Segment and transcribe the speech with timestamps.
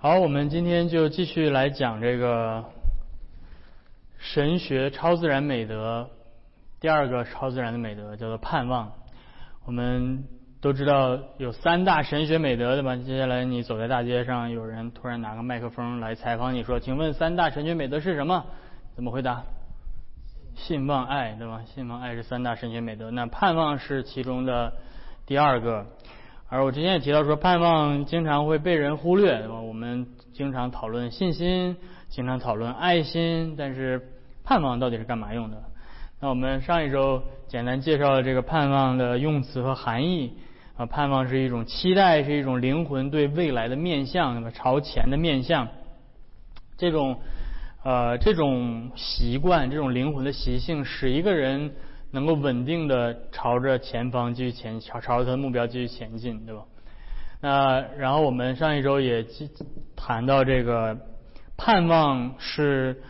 [0.00, 2.64] 好，我们今天就继续来讲这个
[4.16, 6.08] 神学超自然美德。
[6.78, 8.92] 第二个超自然的美德叫做盼望。
[9.66, 10.22] 我们
[10.60, 12.94] 都知道有三大神学美德，对吧？
[12.94, 18.46] 接下来你走在大街上，有人突然拿个麦克风来采访你说：“请问三大神学美德是什么？”
[18.94, 19.42] 怎么回答？
[20.54, 21.62] 信望爱，对吧？
[21.74, 24.74] 信望爱是三大神学美德，那盼望是其中的
[25.26, 25.84] 第二个。
[26.50, 31.76] 而我之前也提到说，盼望经常会被人忽略，我们经常讨论信心，
[32.08, 34.00] 经常讨论爱心，但是
[34.44, 35.62] 盼望到底是干嘛用的？
[36.20, 40.32] 那我们上一周简单介绍了这个盼望的用词和含义。
[40.78, 45.68] 啊，盼望是一种期待，是一种灵魂对未来的面向，那么朝前的面向。
[46.78, 47.18] 这种
[47.84, 51.72] 呃这种习惯，这种灵魂的习性，使一个人。
[52.10, 56.62] 能够稳定的朝着前方继续前，朝朝着他的目标继续前进，对吧？
[57.40, 59.24] 那然后我们上一周也
[59.94, 60.96] 谈到这个
[61.56, 63.02] 盼望是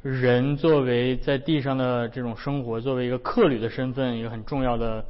[0.00, 5.04] 人作为在地上的这种生活，作为一个客旅的身份，一个很重要的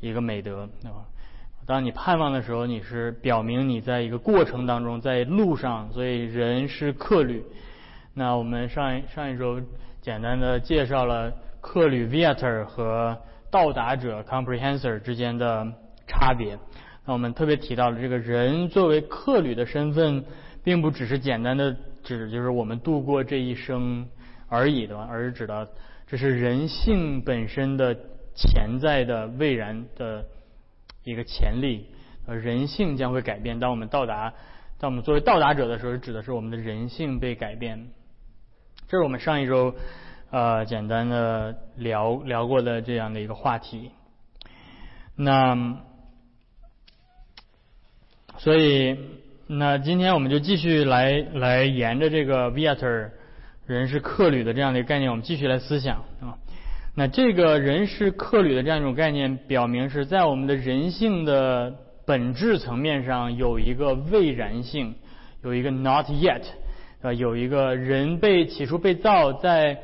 [0.00, 1.04] 一个美德，对吧？
[1.66, 7.44] 当你盼望的时候，你是表明你在一个过程当中，在路上，所以人是客旅。
[8.14, 9.60] 那我们上一上一周
[10.00, 11.30] 简单的介绍了。
[11.60, 13.18] 客旅 （viator） 和
[13.50, 15.66] 到达者 （comprehensor） 之间的
[16.06, 16.58] 差别。
[17.04, 20.24] 那我们特别提到了这个人作为客旅的身份，
[20.62, 24.08] 并不只是简单的指就是我们度过这一生
[24.48, 25.68] 而已的，而是指的
[26.06, 27.94] 这是人性本身的
[28.34, 30.24] 潜在的未然的
[31.04, 31.86] 一个潜力。
[32.26, 33.58] 呃，人性将会改变。
[33.58, 34.32] 当我们到达，
[34.78, 37.88] 当我们作为到达者的时候，指的是我们的人性被改变。
[38.88, 39.74] 这是我们上一周。
[40.30, 43.90] 呃，简单的聊聊过的这样的一个话题，
[45.16, 45.76] 那
[48.38, 48.96] 所以
[49.48, 53.10] 那今天我们就继续来来沿着这个 viator
[53.66, 56.38] 人是客旅的这样的一个概念，我们继续来思想啊。
[56.94, 61.74] 那这个人是客旅的这样一种概念，表明是在我们的人性的
[62.06, 64.94] 本质层面上有一个未然性，
[65.42, 66.44] 有一个 not yet
[67.02, 69.76] 啊，有一个人被起初被造在。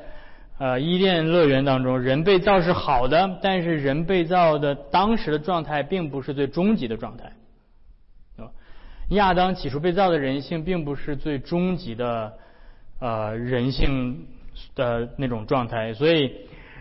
[0.58, 7.32] 呃，伊甸乐园当中，人被造是好的，但是人被造的当时的状态并不是最终极的状态，
[8.38, 8.48] 啊，
[9.10, 12.32] 亚当起初被造的人性并不是最终极的
[13.00, 14.26] 呃人性
[14.74, 16.32] 的那种状态，所以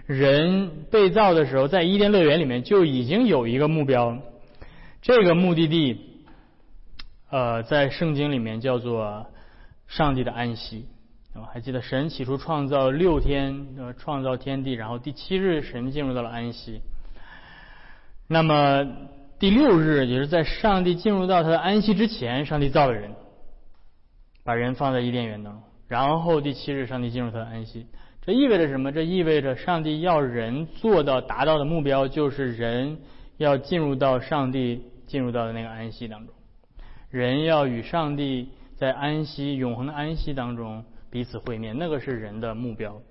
[0.06, 4.18] 人被造的时候，在伊甸乐园里面就已经有一个目标，
[5.02, 6.24] 这个目的地，
[7.30, 9.26] 呃，在圣经里面叫做
[9.86, 10.86] 上帝的安息。
[11.44, 16.80] 还记得神起初创造六天，呃，创造天地，然后第七日神进入到了安息。
[18.28, 18.88] 那么
[19.38, 23.12] 第六日也是在上帝进入到他的安息之前，上帝造了人，
[24.46, 25.62] 把人放在伊甸园当中。
[25.90, 27.86] 然后第七日上帝进入他的安息。
[28.22, 28.92] 这意味着什么？
[28.92, 32.98] 这意味着上帝要人做到达到的目标，就是人
[33.38, 36.34] 要进入到上帝进入到的那个安息当中。
[37.10, 40.86] 人要与上帝在安息永恒的安息当中。
[41.16, 43.02] 彼此会面，那个是人的目标。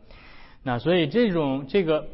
[0.62, 2.06] 那所以这种这个，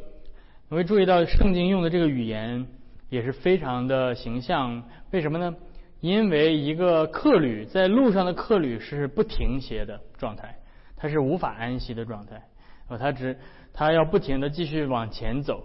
[0.69, 2.65] 你会注意到圣经用的这个语言
[3.09, 4.85] 也是非常的形象。
[5.11, 5.53] 为什么呢？
[5.99, 10.55] 因为一个客旅在路上的客旅是不停歇的状态，
[10.97, 12.41] 他是无法安息的状态。
[12.87, 13.37] 呃，他只
[13.73, 15.61] 他要不停的继续往前走。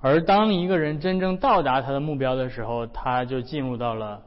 [0.00, 4.22] 而当一个人真正到达他的目标的时候，他就进入到了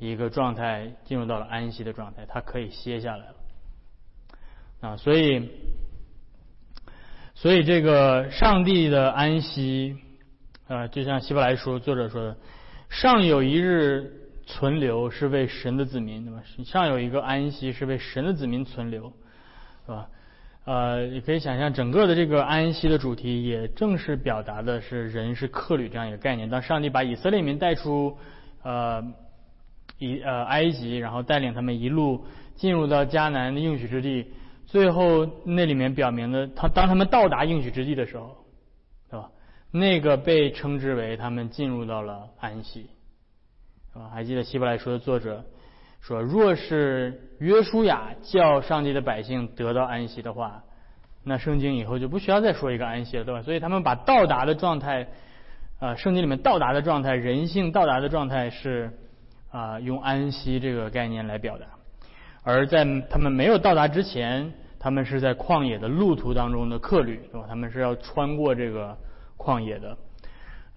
[0.00, 3.34] 一个状态，进入到了安息的状态，他可以歇下来了。
[4.80, 5.46] 啊，所以，
[7.34, 9.98] 所以这个上帝的安息，
[10.68, 12.36] 啊，就像希伯来书作者说的，
[12.88, 14.10] 上有一日
[14.46, 16.42] 存留是为神的子民，对吧？
[16.64, 19.12] 上有一个安息是为神的子民存留，
[19.84, 20.08] 是吧？
[20.64, 26.48] 呃，你可以想象整个的这个安息的主题，也正是表达的是人是客旅这样一个概念。
[26.48, 28.16] 当上帝把以色列民带出
[28.62, 29.04] 呃
[29.98, 32.24] 以呃埃及，然后带领他们一路
[32.54, 34.26] 进入到迦南的应许之地。
[34.70, 38.36] 最后那里面表明的，他当他们到达应许之地的时候，
[39.10, 39.28] 对吧？
[39.72, 42.88] 那个被称之为他们进入到了安息，
[43.92, 44.08] 是吧？
[44.14, 45.44] 还记得希伯来书的作者
[46.00, 50.62] 说，若是约书亚叫上帝的百姓得到安息的话，
[51.24, 53.42] 那圣经以后就不需要再说一个安息了，对吧？
[53.42, 55.08] 所以他们把到达的状态，
[55.80, 58.96] 啊，圣经里面到达的状态，人性到达的状态是
[59.50, 61.66] 啊，用安息这个概念来表达。
[62.42, 67.46] 而在他们没有到达之前，他们是在旷野的路途当中的客旅，对吧？
[67.48, 68.96] 他们是要穿过这个
[69.36, 69.98] 旷野的，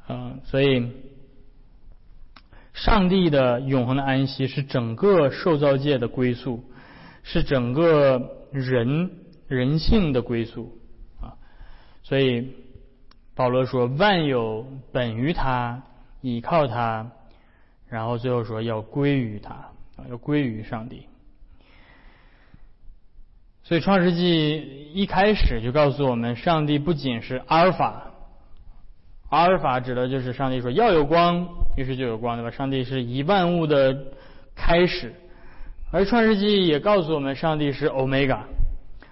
[0.10, 0.92] 嗯，所以
[2.74, 6.64] 上帝的永恒的安息是整个受造界的归宿。
[7.26, 9.10] 是整个人
[9.48, 10.78] 人性的归宿
[11.22, 11.40] 啊。
[12.04, 12.52] 所以
[13.34, 15.84] 保罗说：“万有本于他，
[16.20, 17.10] 倚靠他。”
[17.88, 21.08] 然后最后说：“要归于他啊，要归于上帝。”
[23.66, 28.12] 所以创世纪一开始就告诉我们，上帝不仅是阿尔法，
[29.30, 32.52] 阿尔法指的就是上帝说要有光，于是就有光，对吧？
[32.52, 33.98] 上帝是一万物的
[34.54, 35.16] 开始，
[35.92, 38.44] 而创世纪也告诉我们，上帝是欧米伽，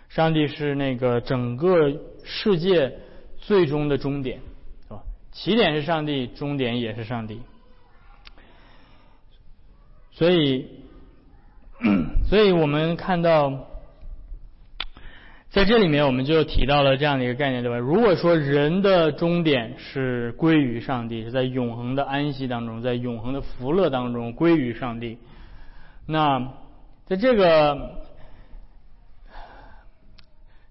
[0.09, 1.89] 上帝是那个整个
[2.25, 2.99] 世界
[3.37, 4.41] 最终的终点，
[4.83, 5.01] 是吧？
[5.31, 7.39] 起点是上帝，终点也是上帝。
[10.11, 10.67] 所以，
[12.27, 13.70] 所以我们看到。
[15.51, 17.77] 在这里面，我们就提到了这样的一个概念，对吧？
[17.77, 25.17] 如果说人的终点是归于上帝，是在永恒的安息当中，在永恒的福乐当中归于上帝，
[26.07, 26.53] 那
[27.05, 27.97] 在这个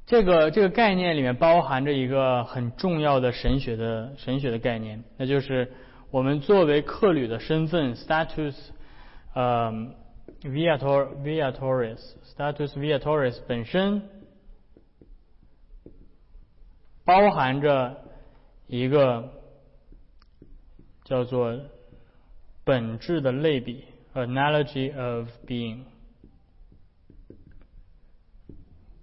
[0.07, 5.71] 这个这个概念里面，包含着一个很重要的神学的神学的概念，那就是
[6.11, 8.55] 我们作为客旅的身份 （status），
[9.35, 9.71] 呃
[10.43, 14.01] ，viator viatoris，status viatoris 本身。
[17.11, 18.05] 包含着
[18.69, 19.33] 一个
[21.03, 21.59] 叫做
[22.63, 23.85] 本质的类比
[24.15, 25.81] （analogy of being）。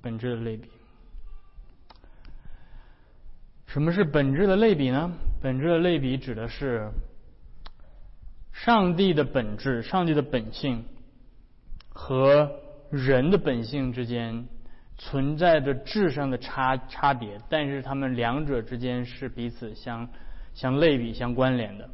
[0.01, 0.69] 本质的类比，
[3.65, 5.12] 什么是本质的类比呢？
[5.42, 6.89] 本质的类比指的是
[8.53, 10.86] 上帝的本质、上帝的本性
[11.89, 12.50] 和
[12.89, 14.48] 人的本性之间。
[14.99, 20.09] 存在着质上的差差别，但是他们两者之间是彼此相
[20.55, 21.88] 相类比、相关联的。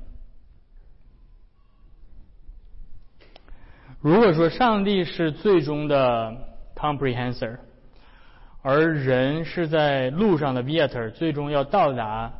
[4.00, 6.34] 如果说上帝是最终的
[6.76, 7.58] comprehensor，
[8.62, 12.34] 而人是在路上的 viator，最终要到达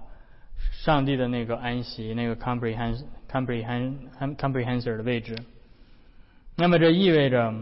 [0.72, 3.96] 上帝的那个安息、那个 comprehens comprehens
[4.38, 5.36] comprehensor 的位置，
[6.56, 7.54] 那么这意味着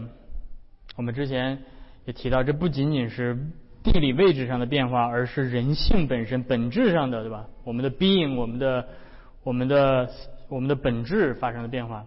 [0.94, 1.60] 我们之前。
[2.04, 3.38] 也提到，这不仅仅是
[3.82, 7.46] 地理位置上的变化，而是人性本身本质上的，对吧？
[7.64, 8.88] 我们的 being，我们的、
[9.44, 10.10] 我们的、
[10.48, 12.04] 我们的本质发生了变化。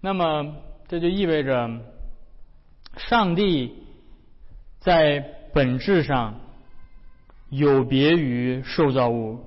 [0.00, 0.54] 那么，
[0.88, 1.70] 这就意味着，
[2.96, 3.74] 上帝
[4.80, 6.40] 在本质上
[7.50, 9.44] 有别于受造物。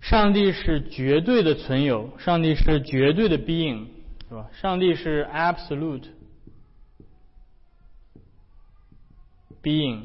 [0.00, 3.86] 上帝是绝对的存有，上帝是绝对的 being，
[4.28, 4.46] 是吧？
[4.52, 6.04] 上帝是 absolute。
[9.68, 10.04] being，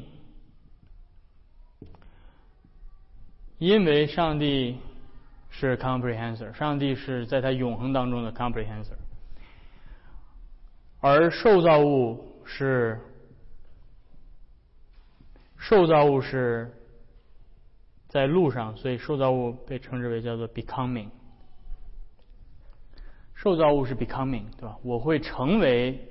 [3.56, 4.78] 因为上帝
[5.48, 8.98] 是 comprehensor，上帝是在他永恒当中的 comprehensor，
[11.00, 13.00] 而受造物是
[15.56, 16.70] 受造物是
[18.08, 21.08] 在路上，所以受造物被称之为叫做 becoming，
[23.34, 24.76] 受造物是 becoming，对吧？
[24.82, 26.10] 我会成为。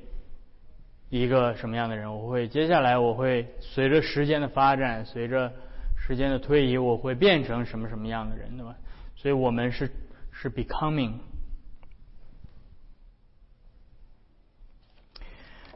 [1.14, 2.12] 一个什么样的人？
[2.12, 5.54] 我会接下来我会随着时间的发展，随着
[5.96, 8.76] 时间的推移，我会变成什么什么样的人，对吧？
[9.16, 9.92] 所以我们是
[10.32, 11.20] 是 becoming。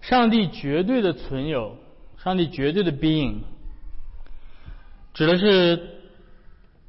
[0.02, 1.78] 上帝绝对的存有，
[2.18, 3.42] 上帝绝对的 being，
[5.14, 6.02] 指的是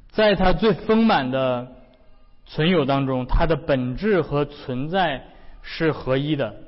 [0.09, 1.75] 在他最丰满的
[2.47, 5.23] 存有当中，他的本质和存在
[5.61, 6.63] 是合一的。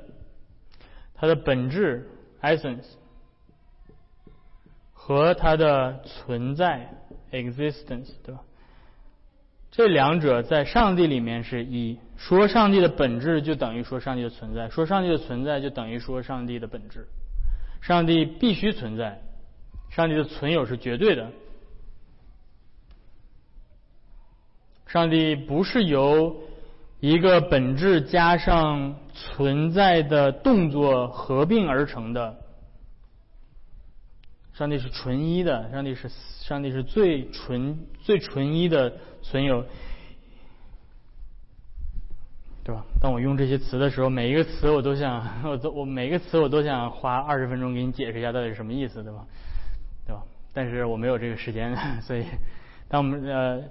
[1.22, 2.10] 它的本质
[2.42, 2.84] （essence）
[4.92, 6.92] 和它的存在
[7.30, 8.40] （existence），对吧？
[9.70, 11.96] 这两者在上帝里面是一。
[12.16, 17.06] 说上帝的本质就等于说上帝的存在，说上帝的存在就等于说上帝的本质。
[17.80, 19.22] 上帝必须存在，
[19.90, 21.30] 上帝的存有是绝对的。
[24.88, 26.42] 上帝不是由
[27.02, 28.94] 一个本质加上。
[29.14, 32.34] 存在的动作合并而成的，
[34.54, 36.08] 上帝是纯一的，上帝是
[36.40, 39.66] 上帝是最纯最纯一的存有，
[42.64, 42.86] 对吧？
[43.02, 49.26] 当我用这些词的时候，每一个词我都想， 我都我每一个词我都想花二十分钟给你解释一下到底是什么意思，对吧？
[50.06, 50.22] 对吧？
[50.54, 52.24] 但是我没有这个时间， 所以
[52.88, 53.62] 当我们呃。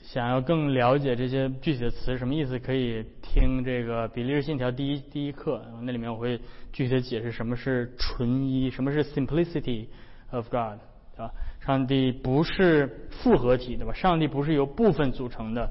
[0.00, 6.40] 想要更了解这些具体的词什么意思，可以听这个《比利时信条》第一第一课，那里面我会
[6.72, 9.86] 具体的解释什么是纯一，什么是 simplicity
[10.30, 10.78] of God，
[11.14, 11.30] 对吧？
[11.60, 13.92] 上帝不是复合体，对吧？
[13.92, 15.70] 上帝不是由部分组成的，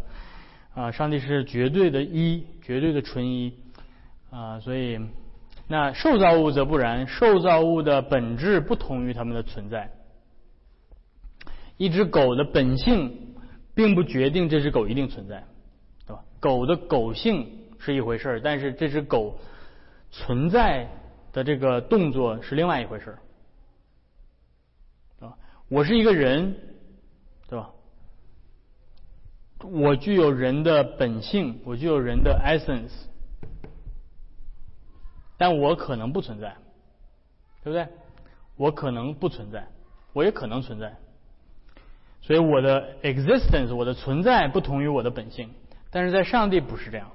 [0.76, 3.56] 啊，上帝是绝对的一，绝对的纯一，
[4.30, 5.00] 啊，所以
[5.68, 9.90] 那受造物则不然，受造物的本质不同于它们的存在。
[11.78, 13.29] 一只狗的本性
[13.80, 15.42] 并不决定这只狗一定存在，
[16.06, 16.22] 对吧？
[16.42, 19.40] 狗的狗性是一回事儿，但是这只狗
[20.12, 20.90] 存在
[21.32, 23.20] 的这个动作是另外一回事儿，
[25.18, 25.38] 对吧？
[25.70, 26.58] 我是一个人，
[27.48, 27.72] 对吧？
[29.64, 32.92] 我具有人的本性，我具有人的 essence，
[35.38, 36.58] 但我可能不存在，
[37.64, 37.88] 对不对？
[38.58, 39.70] 我可能不存在，
[40.12, 40.98] 我也可能存在。
[42.22, 45.50] 所以我的 existence，我的存在不同于我的本性，
[45.90, 47.10] 但是在上帝不是这样。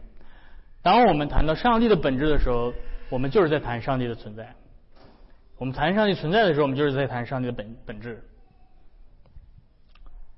[0.82, 2.72] 当我们谈到上帝的本质的时候，
[3.10, 4.54] 我们就是在谈上帝的存在。
[5.56, 8.22] 我们谈上帝存在的时候，我们就是在谈上帝的本本质。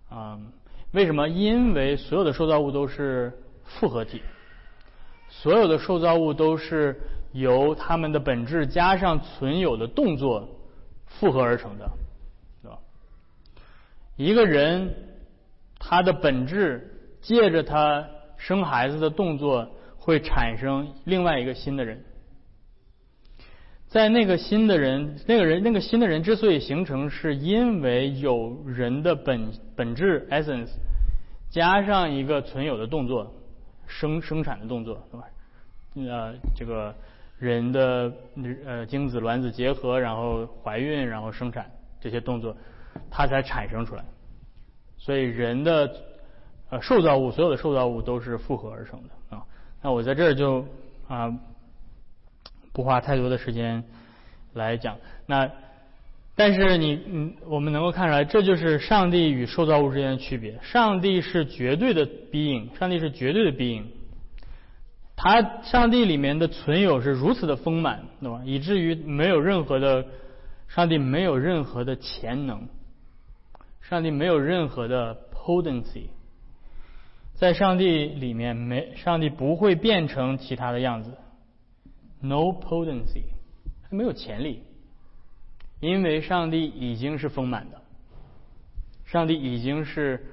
[0.09, 0.39] 啊，
[0.93, 1.29] 为什么？
[1.29, 3.33] 因为所有的受造物都是
[3.65, 4.23] 复合体，
[5.29, 7.01] 所有的受造物都是
[7.33, 10.49] 由它们的本质加上存有的动作
[11.07, 11.91] 复合而成的。
[14.17, 14.95] 一个人，
[15.79, 19.69] 他的本质借着他生孩子的动作，
[19.99, 22.03] 会产生另外一个新的人。
[23.89, 30.71] 在那个新的人，那个人，那个新的人之所以形成，是因为有人的本本质 essence，
[31.51, 33.33] 加上一个存有的动作，
[33.87, 35.29] 生生产的动作，对吧？
[35.95, 36.95] 呃，这个
[37.39, 38.13] 人的
[38.67, 41.71] 呃精子卵子结合，然后怀孕，然后生产
[42.01, 42.57] 这些动作。
[43.11, 44.05] 它才产生出来，
[44.97, 45.95] 所以人的
[46.71, 49.43] 呃受造物，所有的受造物都是复合而成的啊。
[49.83, 50.67] 那我在这儿就
[51.09, 51.33] 啊
[52.73, 53.85] 不花太多的时间
[54.55, 54.97] 来讲。
[55.27, 55.51] 那
[56.35, 60.59] 但是你嗯，我们能够看出来，这就是上帝与受造物之间的区别。
[60.63, 63.85] 上帝是绝对的 being，上帝是绝对的 being，
[65.17, 68.43] 他上帝里面的存有是如此的丰满，对吧？
[68.45, 70.05] 以至于没有任何的
[70.69, 72.69] 上帝没有任何的潜能。
[73.89, 76.09] 上帝没有任何的 potency，
[77.35, 81.17] 在上帝里面没上帝不会变成其他的样子
[82.21, 83.23] ，no potency，
[83.91, 84.65] 没有潜力，
[85.79, 87.81] 因为上帝已经是丰满的，
[89.05, 90.27] 上帝已经是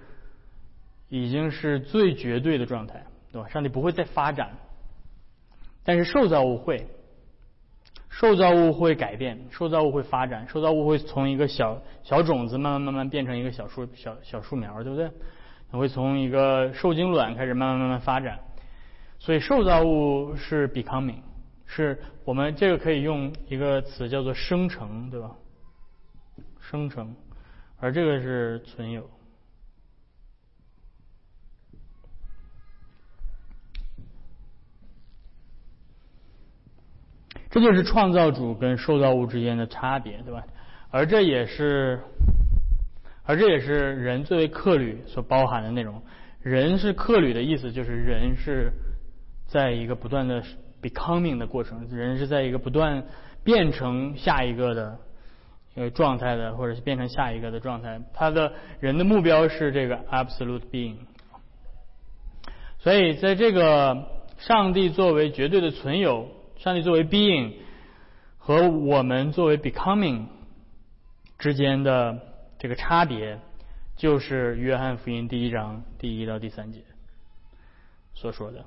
[1.09, 3.47] 已经是最绝对的状态，对吧？
[3.49, 4.57] 上帝不会再发展，
[5.83, 6.87] 但是受造物会。
[8.15, 15.09] 受造物会改变，受造物会发展，受造物会从一个小小种子慢慢慢慢变成一个小树小小树苗，对不对？
[15.71, 18.39] 它会从一个受精卵开始慢慢慢慢发展，
[19.17, 21.21] 所以受造物是 becoming，
[21.65, 25.31] 是我们这个可以用一个词叫做生成，对吧？
[26.59, 27.15] 生成，
[27.79, 29.09] 而这个是存有。
[37.53, 40.43] 这就是创造主跟受造物之间的差别，对吧？
[40.89, 41.99] 而这也是，
[43.25, 46.01] 而这也是人作为客旅所包含的内容。
[46.41, 48.71] 人是客旅的意思，就是人是
[49.45, 50.41] 在一个不断的
[50.81, 53.03] becoming 的过程，人是在一个不断
[53.43, 54.97] 变成下一个的
[55.75, 58.01] 一个状态的，或者是变成下一个的状态。
[58.15, 60.95] 他的人的目标是这个 absolute being。
[62.79, 64.07] 所以，在这个
[64.39, 66.29] 上帝作为绝对的存有。
[66.63, 67.55] 上帝作为 being
[68.37, 70.27] 和我们作为 becoming
[71.37, 72.17] 之间的
[72.57, 73.37] 这个差别，
[73.97, 76.79] 就是约翰福音第一章第一到第三节
[78.13, 78.63] 所说的。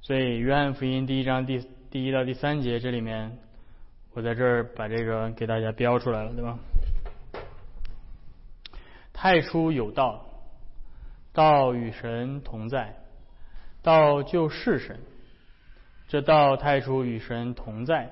[0.00, 3.36] 所以约翰福音第一章第第一到第三节这里面，
[4.12, 6.56] 我在这儿把这个给大家标出来了，对吧？
[9.12, 10.24] 太初有道，
[11.32, 12.94] 道与神同在，
[13.82, 15.00] 道就是神。
[16.10, 18.10] 这道太初与神同在。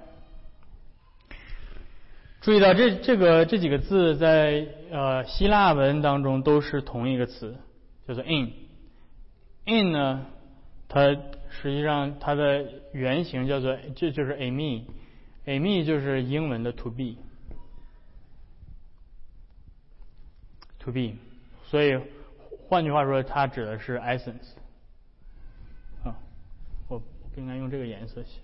[2.41, 7.57] 注意到这这个这几个字在呃希腊文当中都是同一个词，
[8.07, 8.53] 叫做 in。
[9.65, 10.27] in 呢，
[10.89, 11.09] 它
[11.51, 17.17] 实际上它的原型叫做这就是 ame，ame 就是英文的 to be。
[20.79, 21.17] to be，
[21.65, 21.99] 所以
[22.69, 24.55] 换句话说，它指的是 essence。
[27.39, 28.41] 应该用这个颜色写，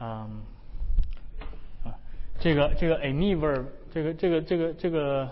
[0.00, 0.42] 嗯，
[1.84, 1.94] 啊，
[2.38, 5.30] 这个这个 ame verb，这个这个这个这个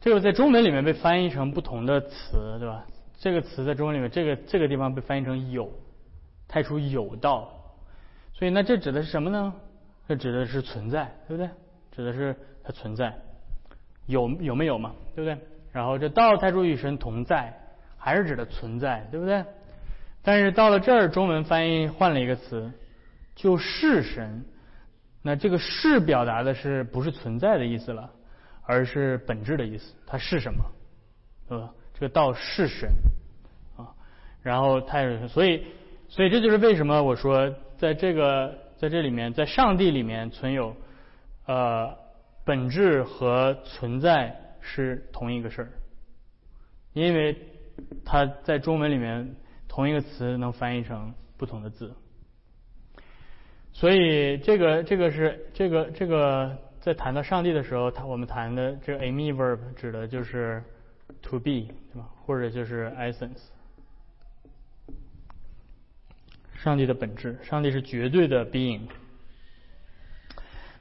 [0.00, 2.84] 这个在中文里面被翻译成不同的词，对吧？
[3.18, 5.72] 这个词在中文里面，这个这个地方被翻译成有，
[6.46, 7.50] 太初有道，
[8.34, 9.54] 所以那这指的是什么呢？
[10.06, 11.50] 这指的是存在，对不对？
[11.92, 13.12] 指的是它存在，
[14.06, 14.94] 有有没有嘛？
[15.14, 15.38] 对不对？
[15.72, 17.52] 然后这道太初与神同在，
[17.96, 19.44] 还是指的存在，对不对？
[20.28, 22.70] 但是到了这儿，中文翻译换了一个词，
[23.34, 24.44] 就是神。
[25.22, 28.12] 那这个是表达的是不是存在的意思了，
[28.62, 29.94] 而是本质的意思。
[30.06, 30.62] 它是什么？
[31.48, 31.72] 对吧？
[31.94, 32.90] 这个道是神
[33.78, 33.88] 啊。
[34.42, 35.64] 然后它也所以
[36.10, 40.76] 所以这就是为什么我说在这个在这里面，在上帝里面存有
[41.46, 41.96] 呃
[42.44, 45.72] 本质和存在是同一个事儿，
[46.92, 47.34] 因为
[48.04, 49.34] 它在中文里面
[49.78, 51.94] 同一个词能翻译成不同的字。
[53.72, 60.60] 所以这个这个是这个这个在谈到上帝的时候，他我们谈的这个 ame verb 指的就是
[61.22, 62.08] to be 对吧？
[62.26, 63.38] 或者就是 essence，
[66.56, 68.80] 上帝的本质，上帝是绝对的 being。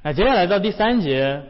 [0.01, 1.43] 那接下来到第三节，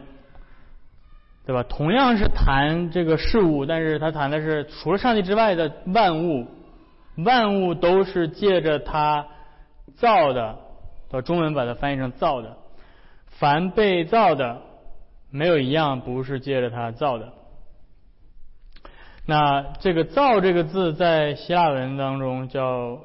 [1.46, 1.62] 对吧？
[1.62, 6.46] 同样是谈这个事物，但是他谈的是除了上帝之外的万物，
[7.24, 9.26] 万物都是借着他
[9.96, 10.58] 造的。
[11.10, 12.58] 到中文把它翻译成造的，
[13.26, 14.60] 凡被造的，
[15.30, 17.32] 没有一样不是借着它造的。
[19.24, 23.00] 那这个“造”这个字在希腊文当中叫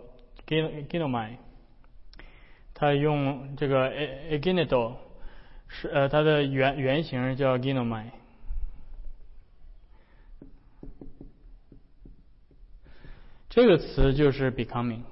[0.45, 1.37] “ginomai”，
[2.73, 3.89] 它用这个
[4.29, 4.95] “aginito”
[5.69, 8.07] 是呃它的原原型叫 “ginomai”，
[13.53, 15.03] 这个词就是 “becoming”。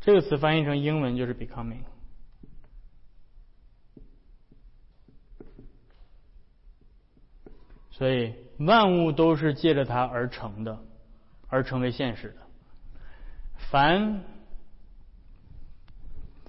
[0.00, 1.80] 这个词翻译成英文就是 becoming，
[7.90, 10.78] 所以万物都是借着它而成的，
[11.48, 12.36] 而成为现实的。
[13.56, 14.22] 凡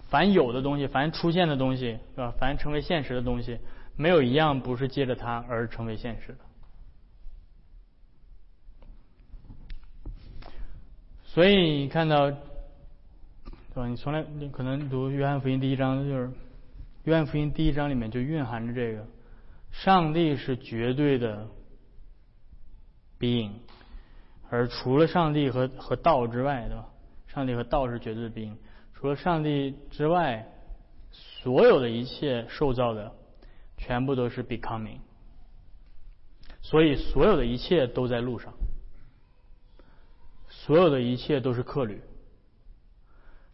[0.07, 2.31] 凡有的东西，凡出现的东西，是吧？
[2.39, 3.57] 凡成为现实的东西，
[3.95, 6.48] 没有一样不是借着它而成为现实的。
[11.33, 12.31] 所以你看到。
[13.71, 13.87] 对吧？
[13.87, 16.31] 你从来你可能读约翰福音第一章，就是
[17.03, 19.05] 约翰福音第一章里面就蕴含着这个：
[19.71, 21.47] 上帝是绝对的
[23.19, 23.51] being，
[24.49, 26.89] 而除了上帝和和道之外，对吧？
[27.27, 28.55] 上帝和道是绝对的 being，
[28.95, 30.47] 除了上帝之外，
[31.11, 33.13] 所有的一切受造的
[33.77, 34.97] 全部都是 becoming，
[36.63, 38.51] 所以所有的一切都在路上，
[40.69, 41.99] 所有的一切都是客旅。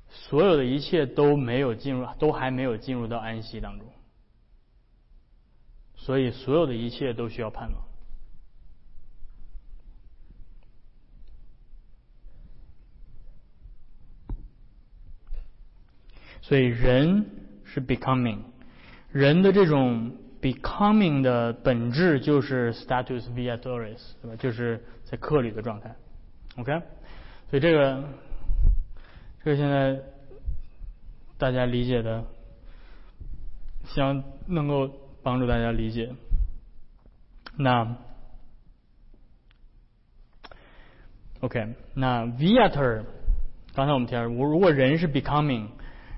[0.10, 3.88] 所有的一切都没有进入，都还没有进入到安息当中，
[5.96, 7.82] 所以所有的一切都需要盼望。
[16.42, 17.26] 所以人
[17.64, 18.40] 是 becoming，
[19.14, 24.36] 人的这种 becoming 的本质就是 status viatoris，对吧？
[24.36, 25.96] 就是在客旅的状态。
[26.58, 26.82] OK，
[27.50, 28.04] 所以这个。
[29.44, 30.02] 这个现在
[31.38, 32.24] 大家理解的，
[33.84, 34.90] 希望能够
[35.22, 36.16] 帮助大家理解。
[37.56, 37.96] 那
[41.42, 43.04] OK，那 viator，
[43.76, 45.68] 刚才我们提到，我如果人是 becoming，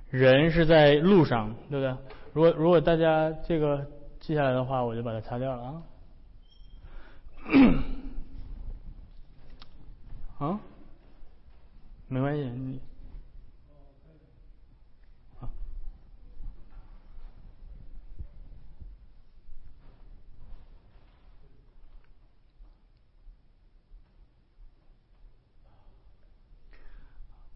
[0.10, 1.97] 人是在路上，对不对？
[2.32, 3.86] 如果如果大家这个
[4.21, 5.84] 记下来的话，我就把它擦掉了啊。
[10.39, 10.60] 啊？
[12.08, 12.80] 没关系，你。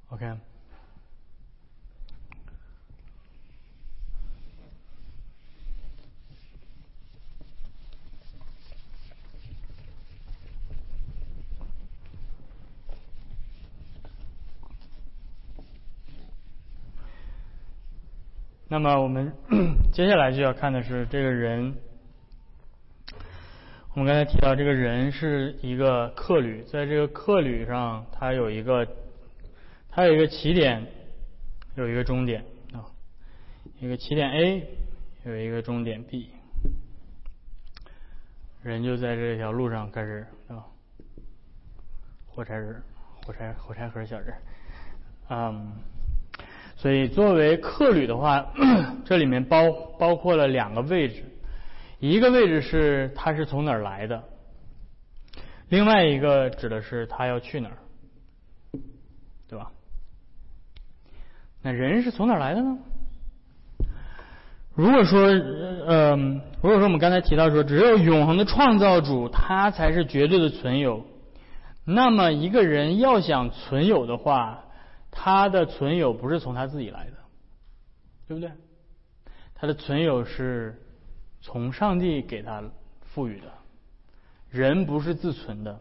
[0.09, 0.37] OK，
[18.71, 19.33] 那么我们
[19.91, 21.75] 接下来就要看的是这个人。
[23.93, 28.87] 我们刚才提到，这个人是一个客旅，在这个客旅上，他有一个。
[29.89, 30.87] 它有一个起点，
[31.75, 32.87] 有一个终点啊，
[33.81, 34.65] 一个起点 A，
[35.25, 36.29] 有一个终点 B，
[38.63, 40.63] 人就在这条路上开始啊，
[42.25, 42.81] 火柴人，
[43.25, 44.33] 火柴火柴盒小人，
[45.29, 45.73] 嗯，
[46.81, 48.43] 所以作为客旅的话，
[49.05, 51.23] 这里面包包括了两个位置，
[51.99, 54.23] 一个位置是他是从哪儿来的，
[55.69, 57.77] 另外一个指的是他要去哪儿。
[59.47, 59.69] 对吧
[61.61, 62.79] 那人是从哪儿来的呢？
[64.73, 71.05] 如果说，呃，如果说我们刚才提到说，只有永恒的创造主，他才是绝对的存有，
[71.85, 74.63] 那么一个人要想存有的话，
[75.11, 77.17] 他的存有不是从他自己来的，
[78.27, 78.49] 对不对？
[79.53, 80.81] 他的存有是
[81.41, 82.63] 从上帝给他
[83.01, 83.51] 赋予的，
[84.49, 85.79] 人不是自存的。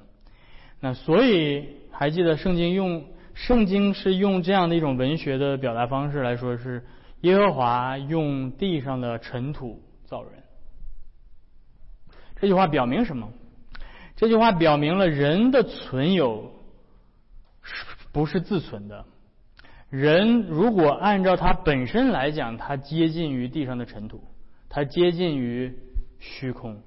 [0.81, 6.85] 那所以还记得圣经用圣经是用这样的一种文学的表达方式来说，是
[7.21, 10.33] 耶和华用地上的尘土造人。
[12.37, 13.33] 这句话表明什么？
[14.17, 16.53] 这句话表明了人的存有
[18.13, 19.07] 不是自存的。
[19.91, 24.23] 人如果按照他本身来讲，他接近于地上的尘土，
[24.69, 25.77] 他接近于
[26.21, 26.81] 虚空。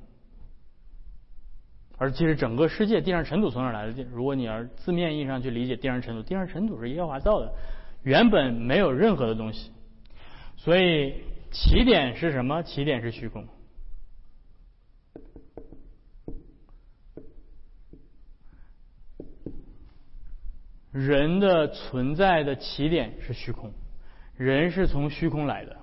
[1.98, 4.04] 而其实整个世界地上尘土从哪来的？
[4.12, 7.54] 如果你要字面意义上去理解地上尘土，地上尘土是耶和华造的，
[8.04, 9.72] 原本没有任何的东西。
[10.56, 11.14] 所以
[11.52, 12.64] 起点是什么？
[12.64, 13.46] 起点是虚空。
[20.94, 23.74] 人的存在的起点是虚空，
[24.38, 25.76] 人是从虚空来的，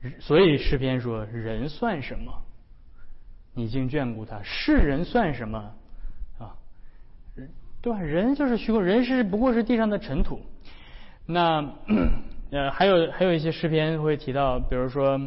[0.18, 2.32] 所以诗篇说：“人算什么？
[3.52, 5.58] 你竟眷顾他；是人算什么？
[6.38, 6.56] 啊，
[7.82, 8.00] 对吧？
[8.00, 10.40] 人就是虚空，人是不过是地上的尘土。
[11.26, 11.74] 那
[12.50, 15.20] 呃，还有还有一些诗篇会提到，比如说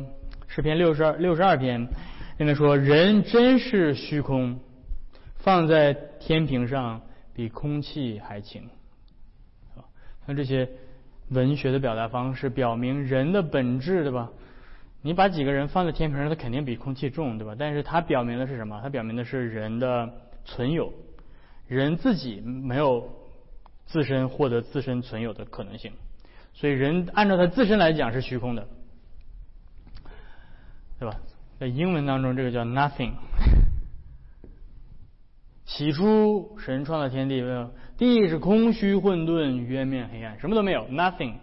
[0.48, 1.88] 诗篇六十二六十二篇，
[2.40, 4.60] 里面说：人真是虚空，
[5.36, 7.00] 放在天平上。”
[7.34, 8.70] 比空气还轻，
[9.76, 9.84] 啊，
[10.28, 10.70] 像这些
[11.30, 14.30] 文学的表达方式，表明人的本质，对吧？
[15.02, 17.56] 你把几个人放在天平上，它肯定比空气重，对吧？
[17.58, 18.80] 但是它表明的是什么？
[18.84, 20.14] 它表明的是人的
[20.46, 20.94] 存有，
[21.68, 23.10] 人自己没有
[23.86, 25.92] 自身获得自身存有的可能性，
[26.54, 28.68] 所以人按照他自身来讲是虚空的，
[31.00, 31.18] 对吧？
[31.60, 33.14] 在英文当中，这个叫 nothing。
[35.74, 37.42] 起初，神创造天地，
[37.98, 41.36] 地是空虚混沌，渊面黑暗，什么都没有，nothing。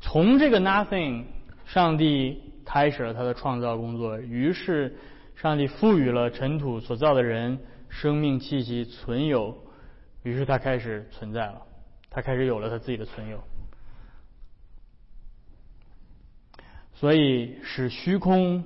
[0.00, 1.26] 从这个 nothing，
[1.64, 4.18] 上帝开始了他的创造工作。
[4.18, 4.96] 于是，
[5.36, 9.56] 上帝赋予了尘土所造的人生命气息存有。
[10.24, 11.62] 于是，他开始存在了，
[12.10, 13.40] 他开始有了他自己的存有。
[16.94, 18.64] 所以，使虚空。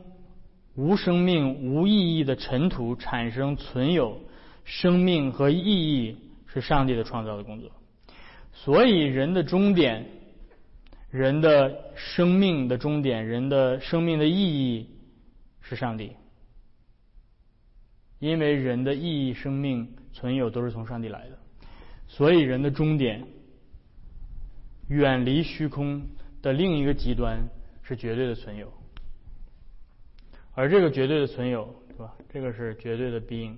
[0.77, 4.21] 无生命、无意义的尘土产生存有
[4.65, 7.71] 生命和意义，是上帝的创造的工作。
[8.53, 10.07] 所以，人的终点，
[11.11, 14.91] 人的生命的终点，人的生命的意义
[15.63, 16.13] 是上帝。
[18.19, 21.39] 因为人的意义、生命、存有都是从上帝来的，
[22.07, 23.27] 所以人的终点，
[24.89, 26.03] 远离虚空
[26.43, 27.39] 的另一个极端
[27.83, 28.73] 是绝对的存有。
[30.59, 32.17] 而这个绝对的存有，对吧？
[32.31, 33.57] 这个是绝对的 being。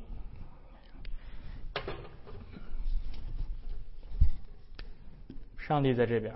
[5.56, 6.34] 上帝在这边。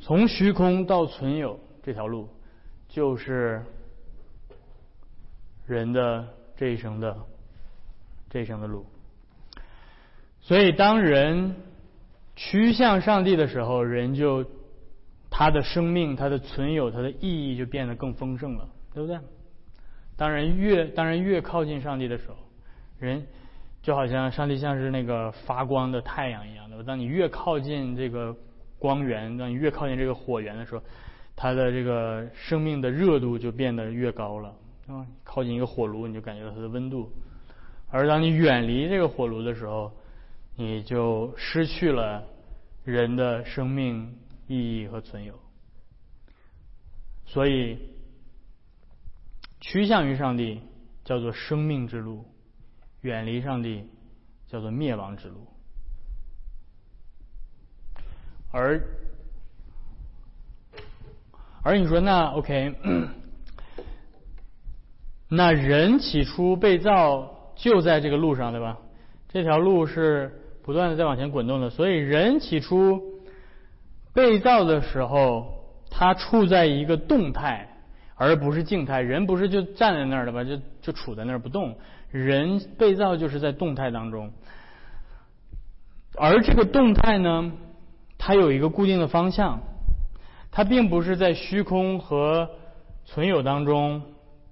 [0.00, 2.26] 从虚空到存有这条路，
[2.88, 3.62] 就是
[5.66, 7.14] 人的这一生的
[8.30, 8.86] 这一生的路。
[10.40, 11.54] 所以，当人。
[12.34, 14.44] 趋向上帝的时候，人就
[15.30, 19.18] 他的生命、他的存有、他的意义就变得更丰盛了，对不对？
[20.16, 22.36] 当然越当然越靠近上帝的时候，
[22.98, 23.26] 人
[23.82, 26.84] 就好像上帝像是那个发光的太阳一样的。
[26.84, 28.36] 当你越靠近这个
[28.78, 30.82] 光源，当你越靠近这个火源的时候，
[31.34, 34.54] 它的这个生命的热度就变得越高了，
[34.86, 37.08] 啊，靠近一个火炉，你就感觉到它的温度；
[37.90, 39.90] 而当你远离这个火炉的时候，
[40.62, 42.22] 你就失去了
[42.84, 45.36] 人的生命意义和存有，
[47.26, 47.76] 所以
[49.60, 50.60] 趋向于上帝
[51.02, 52.24] 叫做生命之路，
[53.00, 53.90] 远离上帝
[54.46, 55.48] 叫做灭亡之路。
[58.52, 58.80] 而
[61.64, 62.76] 而你说那 OK，
[65.28, 68.78] 那人起初被造就在这个路上，对吧？
[69.28, 70.38] 这条路是。
[70.64, 73.02] 不断的在往前滚动的，所以人起初
[74.14, 75.54] 被造的时候，
[75.90, 77.68] 他处在一个动态，
[78.14, 79.00] 而不是静态。
[79.00, 80.44] 人不是就站在那儿的吧？
[80.44, 81.76] 就就处在那儿不动。
[82.10, 84.30] 人被造就是在动态当中，
[86.16, 87.52] 而这个动态呢，
[88.18, 89.60] 它有一个固定的方向，
[90.50, 92.50] 它并不是在虚空和
[93.04, 94.02] 存有当中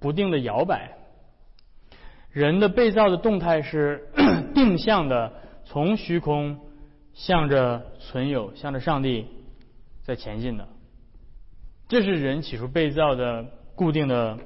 [0.00, 0.92] 不定的摇摆。
[2.32, 4.08] 人的被造的动态是
[4.54, 5.32] 定向的。
[5.70, 6.58] 从虚空
[7.12, 9.28] 向着存有，向着上帝
[10.02, 10.66] 在前进的，
[11.88, 13.44] 这是人起初被造的
[13.76, 14.36] 固定的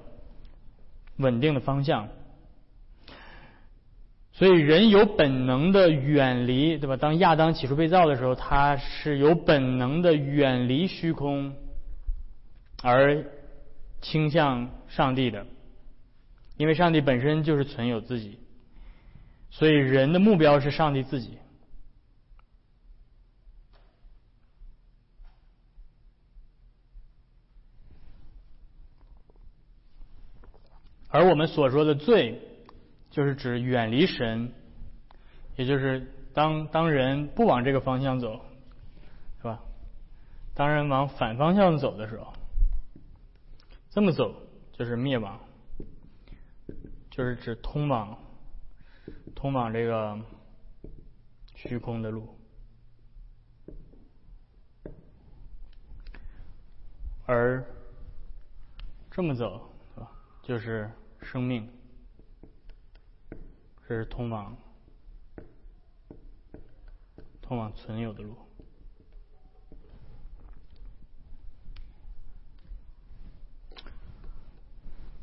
[1.16, 2.10] 稳定的方向。
[4.32, 6.98] 所以人有本能的远离，对吧？
[6.98, 11.54] 当亚当起初被造的时候，他是有本能的远离虚空，
[12.82, 13.24] 而
[14.02, 15.46] 倾向上帝的，
[16.58, 18.38] 因为上帝本身就是存有自己，
[19.54, 21.38] 所以人的目标是上帝自己。
[31.08, 32.50] 而我们所说的罪。
[33.10, 34.52] 就是指远离神，
[35.54, 38.44] 也就是当当人不往这个方向走，
[39.38, 39.60] 是吧？
[40.52, 42.32] 当人往反方向走的时候，
[43.88, 44.34] 这么走
[44.72, 45.38] 就是灭亡，
[47.08, 48.18] 就是指通往
[49.34, 50.18] 通往这个
[51.54, 52.36] 虚空的路，
[57.26, 57.64] 而
[59.10, 60.10] 这么走，是吧？
[60.42, 61.70] 就是生命。
[63.86, 64.56] 这是通往
[67.42, 68.34] 通往存有的路，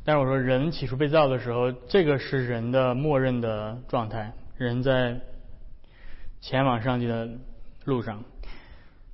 [0.04, 5.20] 但是我说人起初被造的时候，这个是人的默认的状态，人在
[6.40, 7.30] 前往上帝的
[7.86, 8.24] 路上，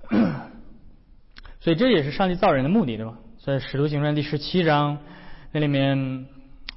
[1.59, 3.17] 所以这也是上帝造人的目的，对吧？
[3.39, 4.97] 在使徒行传第十七章
[5.51, 6.25] 那里面，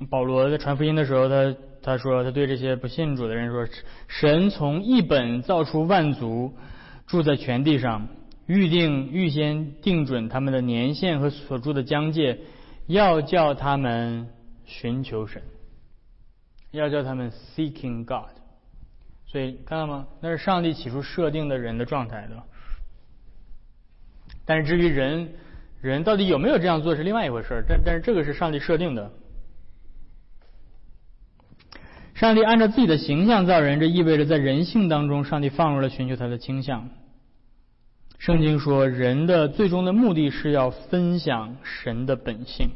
[0.08, 1.56] 保罗在传福音的时候，他。
[1.82, 3.66] 他说：“他对这些不信主的人说，
[4.06, 6.52] 神从一本造出万族，
[7.06, 8.08] 住在全地上，
[8.46, 12.38] 预定预先定准他们的年限和所住的疆界，
[12.90, 14.28] 要叫他们
[14.64, 15.40] 寻求神，
[16.72, 18.34] 要叫他们 seeking God。
[19.26, 20.08] 所以看到吗？
[20.20, 22.42] 那是上帝起初设定的人的状态的。
[24.44, 25.34] 但是至于人，
[25.80, 29.12] 人到底有没有这样做是另外一回事但但是这个是上帝设定的。”
[32.14, 36.90] 上帝按照自己的形象造人，这意味着在人性当中，上帝放入了寻求他的倾向。
[38.20, 42.68] 圣经说，人的最终的目的是要分享神的本性，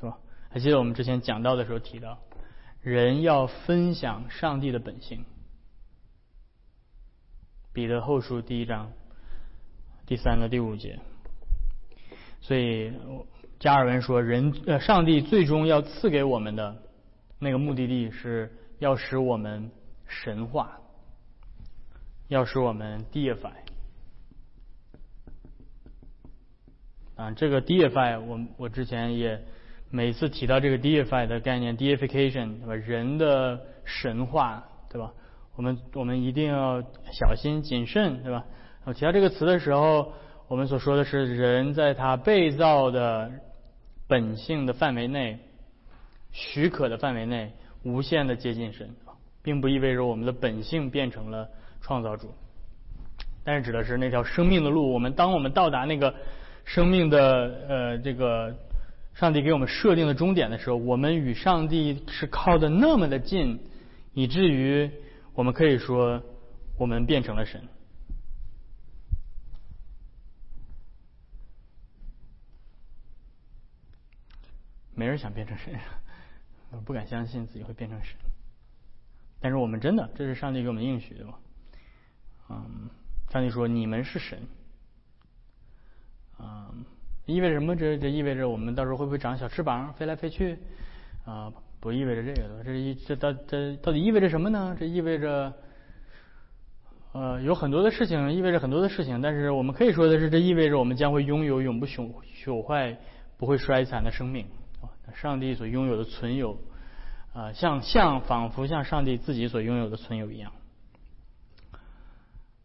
[0.00, 0.16] 是吧？
[0.48, 2.18] 还记得我们之前讲到的时候提到，
[2.80, 5.26] 人要分享上帝的本性。
[7.74, 8.90] 彼得后书第一章
[10.06, 10.98] 第三到第五节。
[12.40, 12.90] 所以
[13.60, 16.82] 加尔文说，人呃，上帝最终要赐给我们的。
[17.38, 19.70] 那个目的地是要使我们
[20.06, 20.80] 神化，
[22.28, 23.52] 要使我们 deify。
[27.16, 29.40] 啊，这个 deify，我我之前也
[29.90, 32.74] 每次提到这个 deify 的概念，deification，对吧？
[32.74, 35.12] 人的神话，对吧？
[35.56, 38.44] 我们我们一定要小心谨慎，对吧？
[38.84, 40.12] 我提到这个词的时候，
[40.48, 43.30] 我们所说的是人在他被造的
[44.08, 45.38] 本性的范围内。
[46.34, 48.88] 许可的范围内，无限的接近神，
[49.42, 51.46] 并不意味着我们的本性变成了
[51.82, 52.32] 创造主，
[53.44, 54.94] 但是指的是那条生命的路。
[54.94, 56.14] 我们当我们到达那个
[56.64, 58.56] 生命的呃这个
[59.14, 63.60] 上帝给我们设定的终点的时候，我们与上帝是靠的那么的近，
[64.14, 64.90] 以至于
[65.34, 66.22] 我们可以说
[66.78, 67.62] 我们变成了神。
[74.94, 75.72] 没人想变成神。
[76.74, 78.16] 我不敢相信自己会变成神，
[79.40, 81.34] 但是我们真的，这是上帝给我们应许的嘛？
[82.48, 82.88] 嗯，
[83.30, 84.38] 上帝说你们是神，
[86.38, 86.84] 嗯，
[87.26, 87.74] 意味着什么？
[87.76, 90.58] 这这意味着我们到时候会不会长小翅膀飞来飞去？
[91.24, 94.76] 啊，不意味着这个，这一这到这到底意味着什么呢？
[94.78, 95.52] 这意味着
[97.12, 102.12] 呃有很多的事情，意味着很多的事情，但是我们可以说的是，这意味着我们将会拥有永不朽
[102.44, 102.98] 朽坏、
[103.36, 104.46] 不会衰残的生命。
[105.14, 106.56] 上帝所拥有的存有，
[107.34, 110.52] 啊，像像仿佛像上帝自己所拥有的存有一样。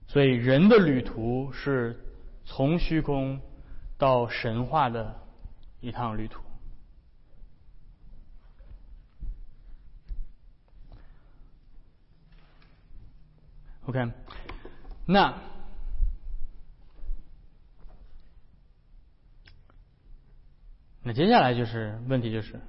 [0.08, 2.00] 所以人的旅途是
[2.46, 3.42] 从虚空
[3.98, 5.16] 到神话的
[5.80, 6.42] 一趟旅途。
[13.86, 14.12] OK，
[15.06, 15.34] 那。
[21.04, 22.60] 那接下来就是问题，就是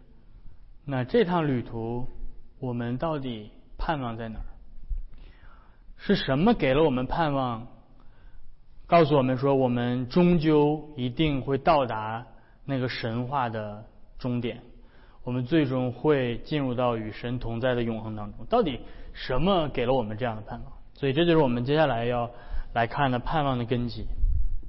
[0.84, 2.08] 那这趟旅途
[2.60, 4.44] 我们到底盼望在哪儿？
[5.96, 7.66] 是什么给了我们盼望？
[8.88, 12.24] 告诉我们说，我们终究一定会到达
[12.64, 13.84] 那个神话的
[14.18, 14.62] 终点，
[15.24, 18.46] 我们最终会进入到与神同在的永恒当中。
[18.48, 18.80] 到底
[19.12, 20.72] 什么给了我们这样的盼望？
[20.94, 22.30] 所以这就是我们接下来要
[22.72, 24.06] 来看的盼望的根基，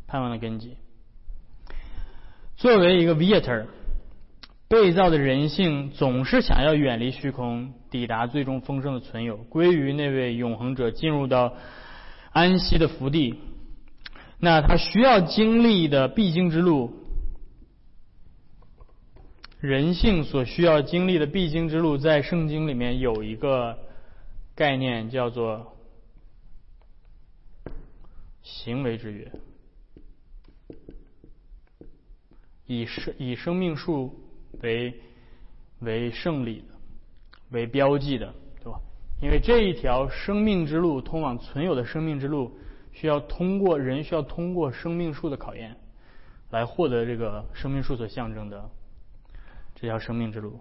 [0.05, 0.75] 盼望的根基。
[2.57, 3.67] 作为一个 Viator，
[4.67, 11.53] 被造的人性总是想要远离虚空，抵达最终丰盛的存有，归于那位永恒者，进入到
[12.33, 13.39] 安息的福地。
[14.39, 16.91] 那他需要经历的必经之路，
[19.59, 23.77] 人性所需要经历的必经之路，在圣经里面有一个
[24.55, 25.75] 概念叫做
[28.41, 29.31] 行为之约，
[32.65, 34.25] 以生以生命树。
[34.61, 34.93] 为
[35.79, 36.75] 为胜利的，
[37.51, 38.79] 为标记的，对吧？
[39.21, 42.51] 因为这一条生命之路，通往存有的生命之路，
[42.99, 45.77] 需要通过人需要通过生命树的考验，
[46.49, 48.69] 来获得这个生命树所象征的
[49.73, 50.59] 这条生命之路。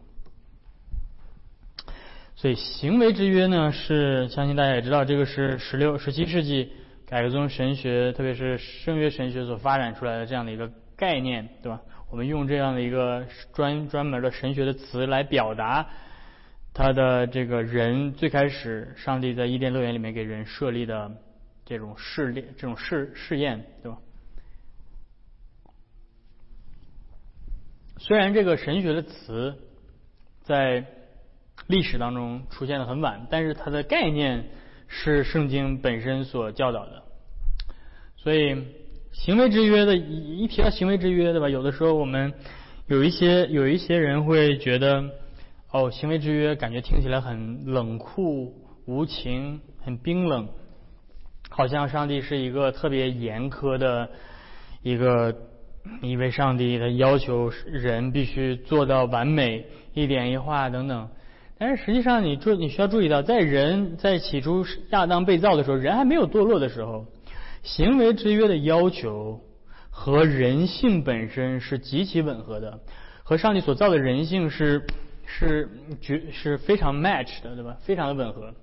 [2.36, 6.70] 所以行为之约呢，是相信大家也知道，这个是十六、十七世纪
[7.04, 11.82] 改革宗神学，特别是圣约神学所发展出来的这样的一个概念，对吧？
[12.08, 15.88] 我们用这样的一个专专门的神学的词来表达
[16.72, 21.10] 他的这个人最开始，上帝在伊甸乐园里面给人设立的
[21.68, 23.98] 这种试炼、这种试试验，对吧？
[27.98, 29.56] 虽然这个神学的词
[30.42, 30.84] 在
[31.66, 34.46] 历史当中出现的很晚，但是它的概念
[34.86, 37.04] 是圣经本身所教导的，
[38.16, 38.64] 所以。
[39.10, 41.48] 行为之约的一一提到行为之约，对吧？
[41.48, 42.34] 有的时候我们
[42.86, 45.10] 有一些有一些人会觉得，
[45.72, 48.54] 哦，行为之约感觉听起来很冷酷
[48.84, 50.50] 无情，很冰冷，
[51.48, 54.08] 好像上帝是一个特别严苛的
[54.82, 55.34] 一个
[56.02, 61.08] 一位上帝，他要求人必须做到完美，一点一画等等。
[61.58, 67.06] 但是实际上，你注你需要注意到，在人在起初亚当被造的时候，人还没有堕落的时候。
[67.64, 69.40] 行为之约的要求
[69.90, 72.78] 和人性本身是极其吻合的，
[73.24, 74.86] 和上帝所造的人性是
[75.26, 75.68] 是
[76.00, 77.76] 绝是非常 match 的，对吧？
[77.80, 78.54] 非常的吻合。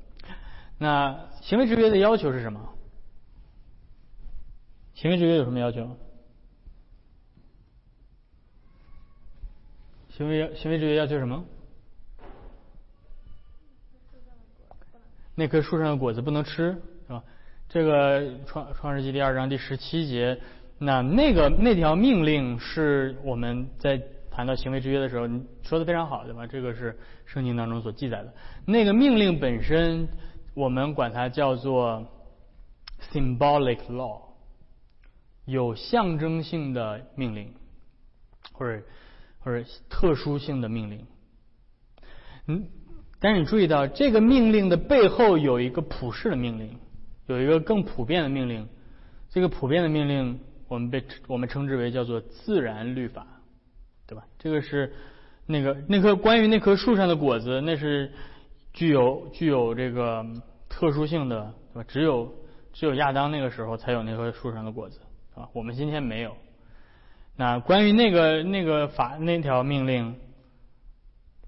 [0.78, 2.62] 那行为之约的要求是什么？
[4.96, 5.96] 行为之约有什么要求？
[10.10, 11.44] 行为行为之约要求什么？
[15.36, 16.82] 那棵树上的果子不能吃。
[17.08, 17.22] 是吧
[17.68, 20.40] 这个创创世纪第二章第十七节，
[20.78, 26.48] 那那个那条命令是我们在谈到行为之约的时候，你说的非常好，对吧？
[26.48, 28.34] 这个是圣经当中所记载的。
[28.66, 30.08] 那个命令本身，
[30.54, 32.08] 我们管它叫做
[33.12, 34.22] symbolic law，
[35.46, 37.54] 有象征性的命令，
[38.52, 38.84] 或者
[39.40, 41.06] 或者特殊性的命令。
[42.48, 42.68] 嗯，
[43.20, 46.78] 但是你注意到这个命令的背后有一个普世的命令。
[47.28, 48.70] 有一个更普遍的命令，
[49.32, 53.26] 这个普遍的命令，我们被我们称之为叫做自然律法，
[54.06, 54.24] 对吧？
[54.38, 54.94] 这个是
[55.48, 58.12] 那个那棵关于那棵树上的果子，那是
[58.74, 60.24] 具有具有这个
[60.70, 61.86] 特殊性的，对吧？
[61.88, 62.32] 只有
[62.74, 65.00] 只有亚当那个时候才有那棵树上的果子，
[65.36, 66.36] 啊，我们今天没有。
[67.36, 70.20] 那关于那个那个法那条命令，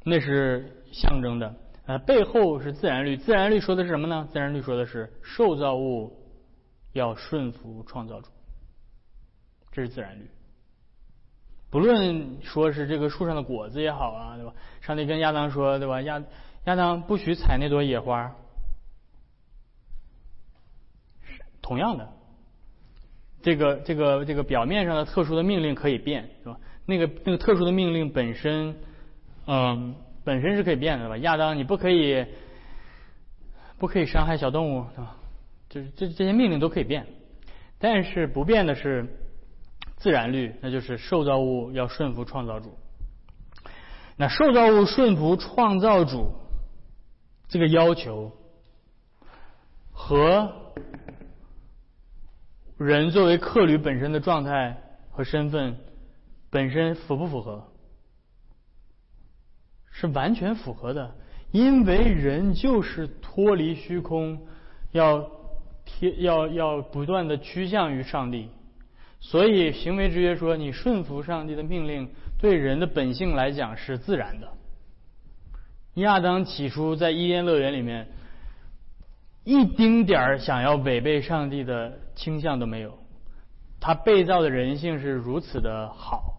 [0.03, 1.55] 那是象征的。
[1.85, 3.15] 啊，背后是自然律。
[3.15, 4.27] 自然律说的是什么呢？
[4.31, 6.13] 自然律说的是受造物
[6.91, 8.29] 要顺服创造主，
[9.71, 10.29] 这是自然律。
[11.69, 14.53] 不论说是这个树上的果子也好啊，对吧？
[14.81, 16.01] 上帝跟亚当说，对吧？
[16.01, 16.21] 亚
[16.65, 18.35] 亚当不许采那朵野花。
[21.61, 22.09] 同样的，
[23.47, 26.59] 这个这个这个表面上的特殊的命令可以变，是吧？
[26.85, 28.75] 那个那个特殊的命令本身，
[29.45, 29.95] 嗯。
[30.25, 31.15] 本身是可以变的吧？
[31.19, 32.25] 亚当，你不可以，
[33.77, 35.15] 不可以伤害小动物，对吧？
[35.69, 37.07] 就是这这些命令都可以变，
[37.79, 39.07] 但是不变的是
[39.95, 42.77] 自然律，那就是受造物要顺服创造主。
[44.17, 46.33] 那受造物顺服创造主
[47.47, 48.33] 这个要求，
[49.93, 50.51] 和
[52.77, 54.77] 人作为客旅本身的状态
[55.09, 55.77] 和身份
[56.49, 57.63] 本身符不符合？
[59.91, 61.15] 是完全符合的，
[61.51, 64.45] 因为人就是脱离虚空，
[64.91, 65.27] 要
[65.85, 68.49] 贴要要不断的趋向于上帝，
[69.19, 74.49] 所以行为之约说，你顺服上帝的命令，对人的本性来讲是自然的。
[75.95, 78.07] 亚当起初在伊甸乐园里面，
[79.43, 82.97] 一丁点儿想要违背上帝的倾向都没有，
[83.79, 86.33] 他被造的人性是如此的好，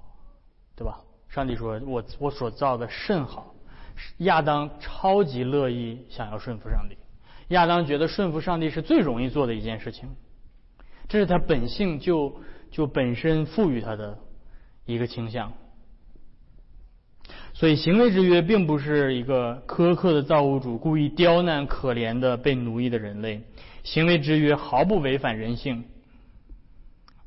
[0.76, 1.00] 对吧？
[1.30, 3.54] 上帝说：“我我所造的甚好。”
[4.18, 6.96] 亚当超级乐意想要顺服上帝。
[7.48, 10.10] 亚当觉得顺服上帝是最容易做的一件事情，
[11.08, 14.18] 这是他本性就就本身赋予他的
[14.84, 15.52] 一个倾向。
[17.54, 23.42] 所以行为之约并不是一个苛刻的造物主故意刁难可怜的被奴役的人类，
[23.90, 25.84] 行为之约毫不违反人性，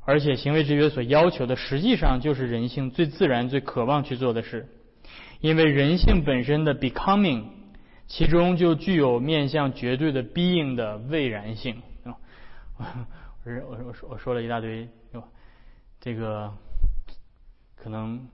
[0.04, 4.68] 而且行为之约所要求的实际上就是人性最自然、最渴望去做的事，
[5.40, 7.46] 因为人性本身的 becoming，
[8.06, 12.14] 其中就具有面向绝对的 being 的未然性啊。
[12.78, 14.88] 我我我说我说了一大堆，
[16.00, 16.52] 这个
[17.74, 18.28] 可能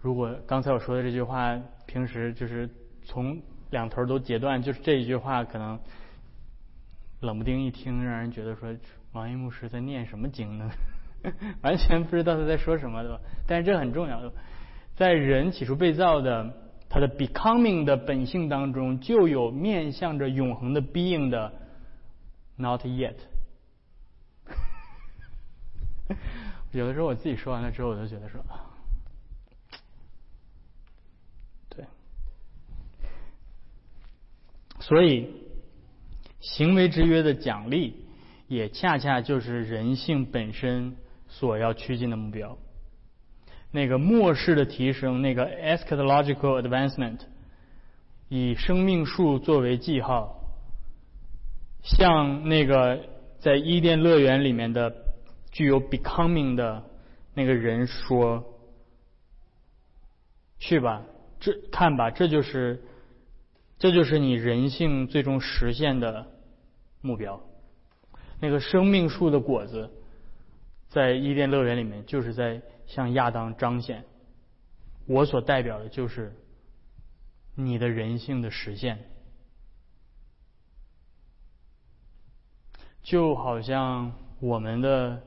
[0.00, 2.70] 如果刚才我说的这句话，平时就是
[3.02, 5.80] 从两头都截断，就是这一句话，可能
[7.22, 8.76] 冷不丁一听，让人觉得说
[9.12, 10.70] 王一牧师在念什么经呢？
[11.62, 13.20] 完全不知道他在说什么，对吧？
[13.46, 14.32] 但是这很重要，
[14.96, 16.52] 在人起初被造的
[16.88, 21.52] 他的 becoming 的本性当中，就有面向着永恒的 being 的
[22.56, 23.14] not yet。
[26.72, 28.44] 有的时候我自己说完了之后，我就觉得说，
[31.68, 31.84] 对，
[34.80, 35.41] 所以
[36.42, 37.94] 行为之约的奖励，
[38.48, 40.94] 也恰恰就是人性本身
[41.26, 42.58] 所要趋近的目标。
[43.70, 47.20] 那个末世的提升，那个 eschatological advancement，
[48.28, 50.36] 以生命树作为记号，
[51.82, 53.00] 像那个
[53.38, 54.94] 在伊甸乐园里面的。
[55.54, 56.82] 具有 becoming 的
[57.34, 58.42] 那个人说
[60.58, 61.02] ：“去吧，
[61.40, 62.82] 这看吧，这就是，
[63.78, 66.26] 这就是你人性最终实现的
[67.02, 67.38] 目标。
[68.40, 69.90] 那个生命树的果子，
[70.88, 74.04] 在伊甸乐园里面，就是在向亚当彰显，
[75.06, 76.34] 我所代表的就是
[77.54, 78.98] 你的人性的实现，
[83.02, 85.22] 就好像我们的。”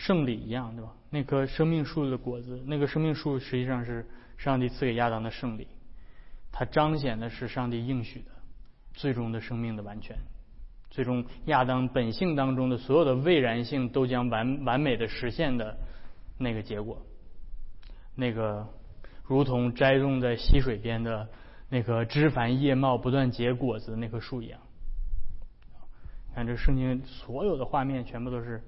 [0.00, 0.94] 胜利一样，对吧？
[1.10, 4.06] 那棵生命树的果子，那个生命树实际上是
[4.36, 5.66] 上帝赐给亚当的胜利，
[6.52, 8.30] 它彰显的是上帝应许的
[8.94, 10.16] 最终的生命的完全，
[10.90, 15.76] 最终亚当本性当中的所有的未然性都将完完美的实现的
[16.38, 17.02] 那个结果，
[18.14, 18.66] 那个
[19.24, 21.28] 如同栽种在溪水边的
[21.68, 24.60] 那棵枝繁叶茂、不断结果子的那棵树一样。
[26.34, 28.62] 看这圣经所有的画面，全部都是。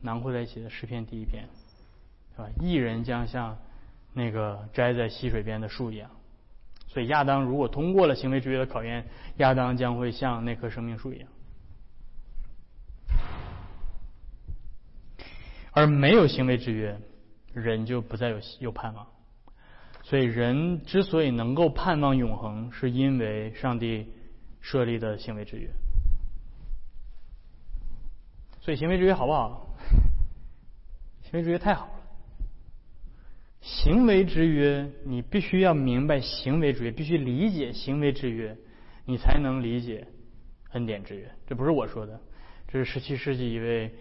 [0.00, 1.48] 囊括在一起的诗篇第一篇，
[2.36, 2.48] 是吧？
[2.60, 3.58] 一人将像
[4.12, 6.08] 那个摘在溪水边的树一样，
[6.86, 9.04] 所以亚当如果通过了行为之约的考验，
[9.38, 11.28] 亚当将会像那棵生命树一样。
[15.78, 17.00] 而没有行为制约，
[17.52, 19.06] 人就不再有有盼望。
[20.02, 24.08] 所以人之所以能够盼望永恒，是因为上帝
[24.60, 25.70] 设立的行为制约。
[28.60, 29.76] 所以行为制约好不好？
[31.22, 31.92] 行为制约太好了。
[33.60, 38.56] 行为制约，你必须要明白行为制约，必须理解行为制约，
[39.04, 40.08] 你才能理解
[40.70, 41.30] 恩典制约。
[41.46, 42.20] 这不是我说的，
[42.66, 43.94] 这是十七世纪一位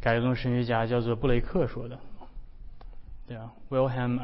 [0.00, 1.98] 改革神学家叫做布雷克说的。
[3.26, 4.20] 对啊，Wilhelm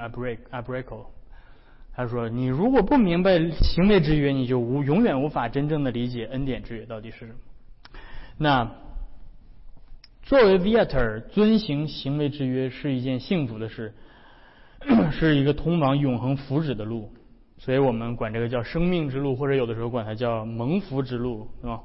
[0.50, 1.06] Abrego，
[1.94, 7.38] 他说：“你如果不明白行为之约，你就无永远无法真正的理解恩典之约到底是什么。”
[8.38, 8.70] 那。
[10.24, 13.92] 作为 Viator，遵行行为之约是一件幸福的事，
[15.10, 17.12] 是一个通往永恒福祉的路，
[17.58, 21.82] 所以我们管这个叫生命之路，或者有的时候管它叫蒙福之路，是吧？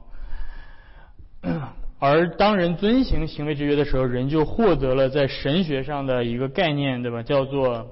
[1.99, 7.23] 而当人遵行行为之约的时候，人就获得了在神学上的一个概念，对吧？
[7.23, 7.87] 叫做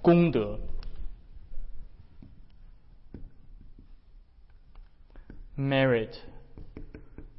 [0.00, 0.58] 功德
[5.56, 6.10] （merit）。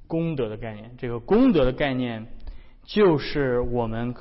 [0.08, 2.28] 功德的概念，这个功德的概念
[2.84, 4.14] 就是我们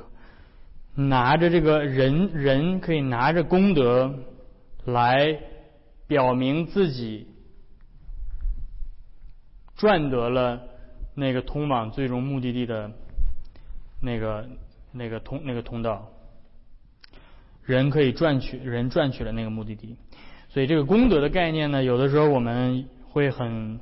[0.95, 4.15] 拿着这个人人可以拿着功德
[4.83, 5.39] 来
[6.07, 7.27] 表明自己
[9.75, 10.61] 赚得了
[11.13, 12.91] 那个通往最终目的地的
[14.01, 14.47] 那个
[14.91, 16.09] 那个通那个通道，
[17.63, 19.95] 人可以赚取人赚取了那个目的地，
[20.49, 23.79] 所以这个功德的概念呢，有的时候我们会很，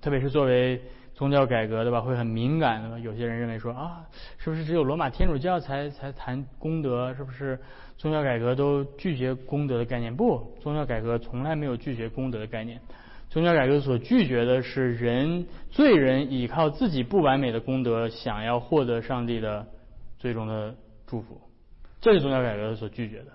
[0.00, 0.80] 特别是作为。
[1.12, 2.00] 宗教改革对吧？
[2.00, 2.98] 会很敏感的。
[2.98, 4.06] 有些人认为说啊，
[4.38, 7.12] 是不是只有罗马天主教才才谈功德？
[7.12, 7.60] 是不是
[7.98, 10.16] 宗教改革都拒绝功德的概念？
[10.16, 12.80] 不，宗教改革从来没有拒绝功德的概念。
[13.30, 19.68] 宗教改革所拒绝的是人罪人依靠自己不完美的功德，想要获得上帝的
[20.18, 20.74] 最终的
[21.06, 21.40] 祝福。
[22.00, 23.26] 这是宗教改革所拒绝的。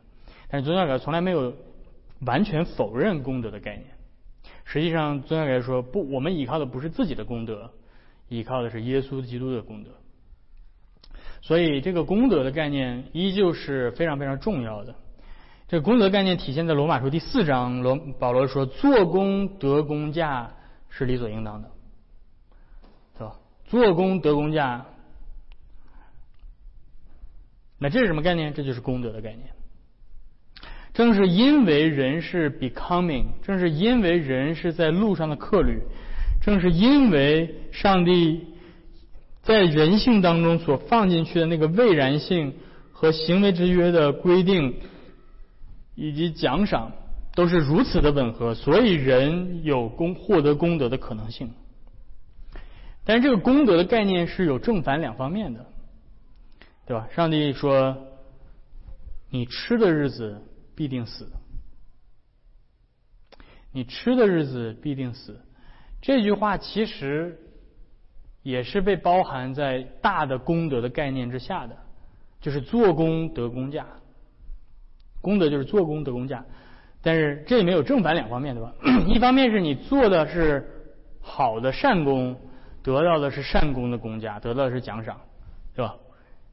[0.50, 1.56] 但是宗教改革从来没有
[2.26, 3.88] 完全否认功德的概念。
[4.66, 7.72] 实际上，宗教改革说不，我们依靠的不是自己的功德，
[8.28, 9.92] 依靠的是耶稣基督的功德。
[11.42, 14.96] 所以，这个功德的概念依旧是非常非常重要的。
[15.68, 20.52] 这功德概念体现在罗马书第四章，罗保罗说：“做工得工价
[20.90, 21.72] 是理所应当的，
[23.18, 23.38] 是吧？
[23.66, 24.86] 做工得工价，
[27.80, 28.54] 那这是什么概念？
[28.54, 29.48] 这就是功德的概念。
[30.94, 35.82] 正是因为人是 becoming，正是因为人是在路上的客旅，
[36.44, 38.50] 正是因为上帝
[39.42, 42.54] 在人性当中所放进去的那个未然性
[42.94, 44.76] 和行为之约的规定。”
[45.96, 46.92] 以及奖赏
[47.34, 51.52] 都是如此的吻合，所以人有功获得功德的可能性。
[53.04, 55.66] 但是这个功德的概念是有正反两方面的，
[56.86, 57.08] 对吧？
[57.16, 57.98] 上帝说
[59.30, 60.42] ：“你吃的日子
[60.76, 61.28] 必定死，
[63.72, 65.40] 你吃的日子必定死。”
[66.02, 67.40] 这句话其实
[68.44, 71.78] 也是被包含在大的功德的概念之下的，
[72.42, 73.88] 就是做工得工价。
[75.26, 76.46] 功德就是做功得工价，
[77.02, 78.76] 但是这里面有正反两方面，对吧？
[79.10, 80.64] 一方面是你做的是
[81.20, 82.38] 好的善功，
[82.84, 85.20] 得到的是善功的功价，得到的是奖赏，
[85.76, 85.96] 对吧？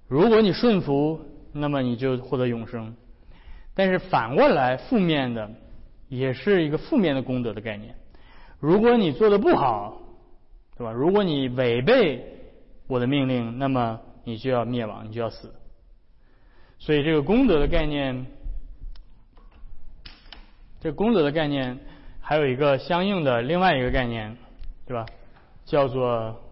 [0.08, 1.20] 如果你顺服，
[1.52, 2.96] 那么你就获得永生。
[3.74, 5.50] 但是反过来，负面的
[6.08, 7.94] 也是一个负面的功德的概念。
[8.58, 10.00] 如果你做的不好，
[10.78, 10.92] 对吧？
[10.92, 12.24] 如果你违背
[12.86, 15.52] 我的命令，那么你就要灭亡，你就要死。
[16.78, 18.24] 所以这个功德的概念。
[20.82, 21.78] 这功德的概念
[22.20, 24.36] 还有一个相应的另外一个概念，
[24.84, 25.06] 对吧？
[25.64, 26.42] 叫做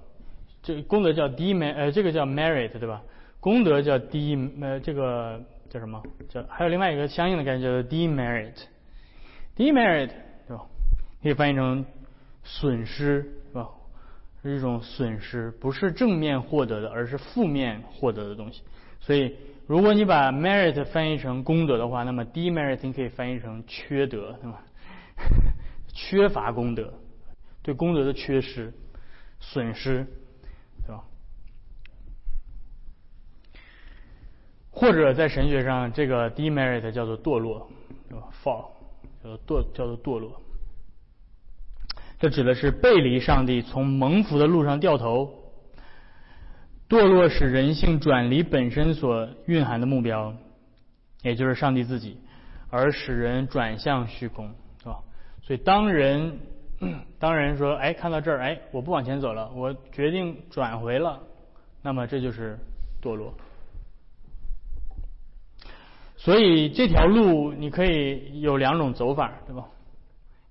[0.62, 3.02] 这功德叫 D 呃，这个叫 merit 对吧？
[3.40, 6.00] 功德叫 d 呃，这个叫什么？
[6.28, 10.10] 叫还有另外一个相应的概念叫做 demerit，demerit
[10.46, 10.62] 对吧？
[11.24, 11.84] 可以翻译成
[12.44, 13.68] 损失是吧？
[14.44, 18.62] 是一种损失，不是正面获得的，而是负面获得的东西，
[19.00, 19.34] 所以。
[19.70, 24.64] 如果你把 merit 翻译成功德的话，那么 demerit 可以翻译成缺德，对吧？
[25.94, 26.92] 缺乏功德，
[27.62, 28.74] 对功德的缺失、
[29.38, 30.04] 损失，
[30.84, 31.04] 对吧？
[34.72, 37.70] 或者在神学上，这个 demerit 叫做堕落，
[38.08, 38.72] 对吧？fall
[39.22, 40.42] 叫做堕，叫做堕落。
[42.18, 45.32] 这指的是背离上帝，从蒙福的路上掉头。
[46.90, 50.34] 堕落使人性转离本身所蕴含的目标，
[51.22, 52.18] 也就是上帝自己，
[52.68, 54.98] 而使人转向虚空，是吧？
[55.40, 56.40] 所以当人
[57.20, 61.20] 当人说：“哎，看到这儿，哎，我不往前走了，我决定转回了。”
[61.80, 62.58] 那么这就是
[63.00, 63.32] 堕落。
[66.16, 69.64] 所以这条路你可以有两种走法，对吧？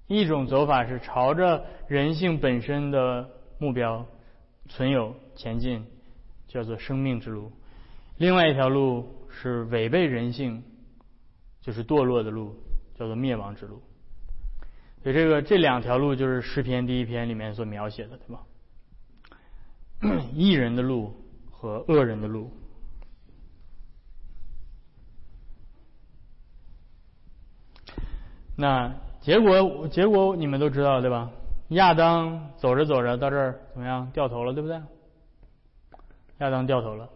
[0.08, 3.30] 一种走法是朝着人性本身的
[3.60, 4.06] 目标
[4.70, 5.86] 存有前进。
[6.50, 7.50] 叫做生命之路，
[8.18, 10.62] 另外一条路是违背人性，
[11.62, 12.54] 就是堕落的路，
[12.95, 13.82] 叫做灭亡之路。
[15.04, 18.43] 所以这个这两条路就是诗篇第一篇里面所描写的，对吧？
[20.34, 21.14] 义人的路
[21.52, 22.52] 和恶人的路。
[28.58, 31.32] 那结果结果你们都知道对吧？
[31.70, 34.10] 亚当走着走着到这儿怎么样？
[34.12, 34.82] 掉头了，对不对？
[36.40, 37.10] 亚当掉头了，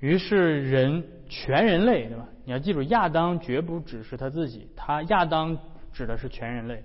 [0.00, 2.28] 于是人全人类，对吧？
[2.44, 5.58] 你要记住，亚当绝不只是他自己，他亚当
[5.92, 6.84] 指的是全人类。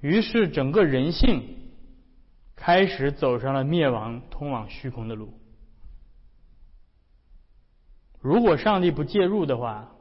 [0.00, 1.42] 于是整个人性
[2.54, 5.32] 开始走上了灭亡、通往虚空的路。
[8.20, 9.92] 如果上帝不介入的话，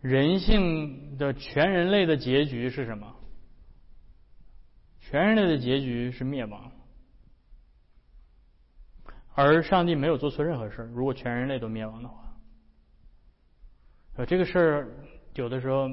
[0.00, 3.14] 人性的全人类的结局是什么？
[5.00, 6.69] 全人类的结局是灭亡。
[9.34, 10.90] 而上帝没有做错任何事。
[10.92, 12.16] 如果全人类都灭亡的话，
[14.16, 14.88] 呃，这个事儿
[15.34, 15.88] 有的时候，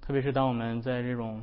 [0.00, 1.42] 特别是当我们在这种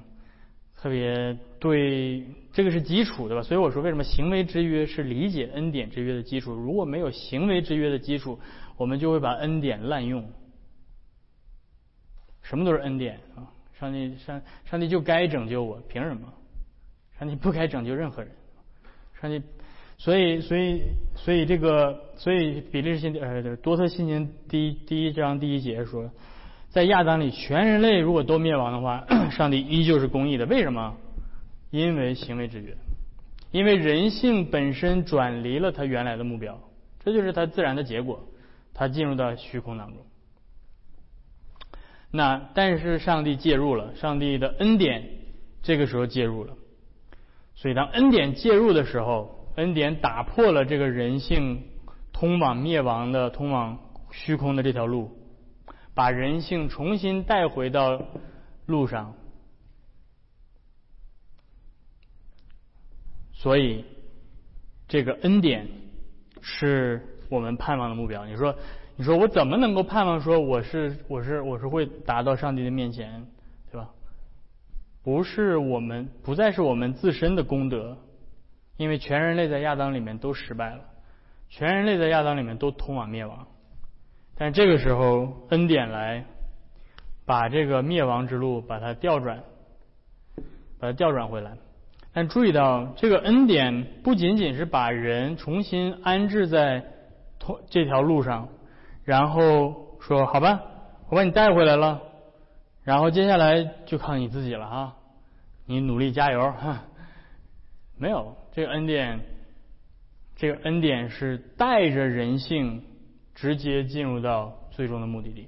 [0.76, 3.42] 特别对这个是基础对吧？
[3.42, 6.54] 所以我说，为什么行为之约是理解恩典之约的基础？
[6.54, 8.40] 如果没有行为之约的基础，
[8.78, 10.30] 我们就会把恩典滥用。
[12.44, 13.50] 什么都是恩典啊！
[13.80, 16.32] 上帝上上帝就该拯救我，凭什么？
[17.18, 18.32] 上帝不该拯救任何人。
[19.20, 19.42] 上帝。
[20.04, 20.82] 所以，所以，
[21.14, 26.10] 所以这个，所以比利时信呃多特信经第一第一章第一节说，
[26.70, 30.48] 在亚当里全人类如果都灭亡的话，上帝依旧是公义的。
[30.48, 30.98] 为什么？
[31.70, 32.76] 因为行为之约，
[33.52, 36.60] 因为人性本身转离了他原来的目标，
[37.06, 38.28] 这就是他自然的结果，
[38.74, 39.98] 他进入到虚空当中。
[42.10, 45.08] 那但是上帝介入了，上帝的恩典
[45.62, 46.56] 这个时候介入了，
[47.54, 49.38] 所以当恩典介入的时候。
[49.56, 51.64] 恩典打破了这个人性
[52.12, 53.80] 通往灭亡的、通往
[54.12, 55.12] 虚空的这条路，
[55.94, 58.02] 把人性重新带回到
[58.66, 59.14] 路上。
[63.34, 63.84] 所以，
[64.88, 65.68] 这个恩典
[66.42, 68.26] 是我们盼望的目标。
[68.26, 68.56] 你说，
[68.96, 73.26] 你说我怎么能够盼望说我是我是我是会达到上帝的面前，
[73.72, 73.90] 对吧？
[75.02, 77.98] 不是我们不再是我们自身的功德，
[78.82, 80.80] 因为全人类在亚当里面都失败了，
[81.50, 83.46] 全人类在亚当里面都通往灭亡。
[84.36, 86.26] 但这个时候，恩典来
[87.24, 89.44] 把这个灭亡之路把它调转，
[90.80, 91.52] 把它调转回来。
[92.12, 96.84] 但注意到，这个恩典不仅仅是把人重新安置在
[97.38, 98.50] 通这条路上，
[99.04, 100.60] 然后说好吧，
[101.10, 102.02] 我把你带回来了，
[102.84, 104.96] 然后接下来就靠你自己了啊，
[105.68, 106.86] 你努力加油哈。
[108.02, 109.20] 没有这个恩典，
[110.36, 112.84] 这个恩典是带着人性
[113.36, 115.48] 直接进入到最终的目的地，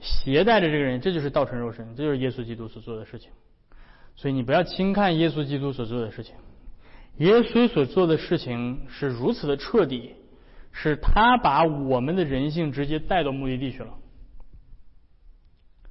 [0.00, 3.30] 携带着这个人，这就是道成肉身，这就是耶稣基督所做的事情。
[4.16, 6.36] 所以你不要轻看耶稣基督所做的事情，
[7.18, 10.14] 耶稣所做的事情是如此的彻底，
[10.72, 13.92] 是他把我们的人性直接带到目的地去了。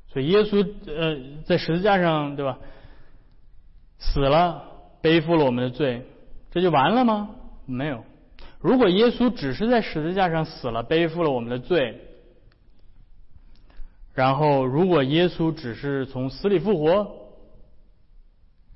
[0.07, 2.57] 所以耶稣呃在十字架上对吧，
[4.01, 4.63] 死了，
[5.01, 6.05] 背负了我们的罪，
[6.51, 7.29] 这就完了吗？
[7.65, 8.03] 没有。
[8.59, 12.01] 如果耶稣只是在十字架上死了，背负了我们的罪，
[14.13, 17.15] 然后如果耶稣只是从死里复活。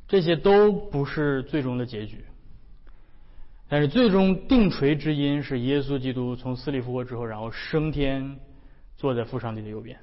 [0.08, 2.24] 这些都不是最终的结局，
[3.68, 8.40] 但是最终定锤之音是耶稣基督从死里复活之后，然后升天，
[8.98, 9.98] 坐在父上帝的右边。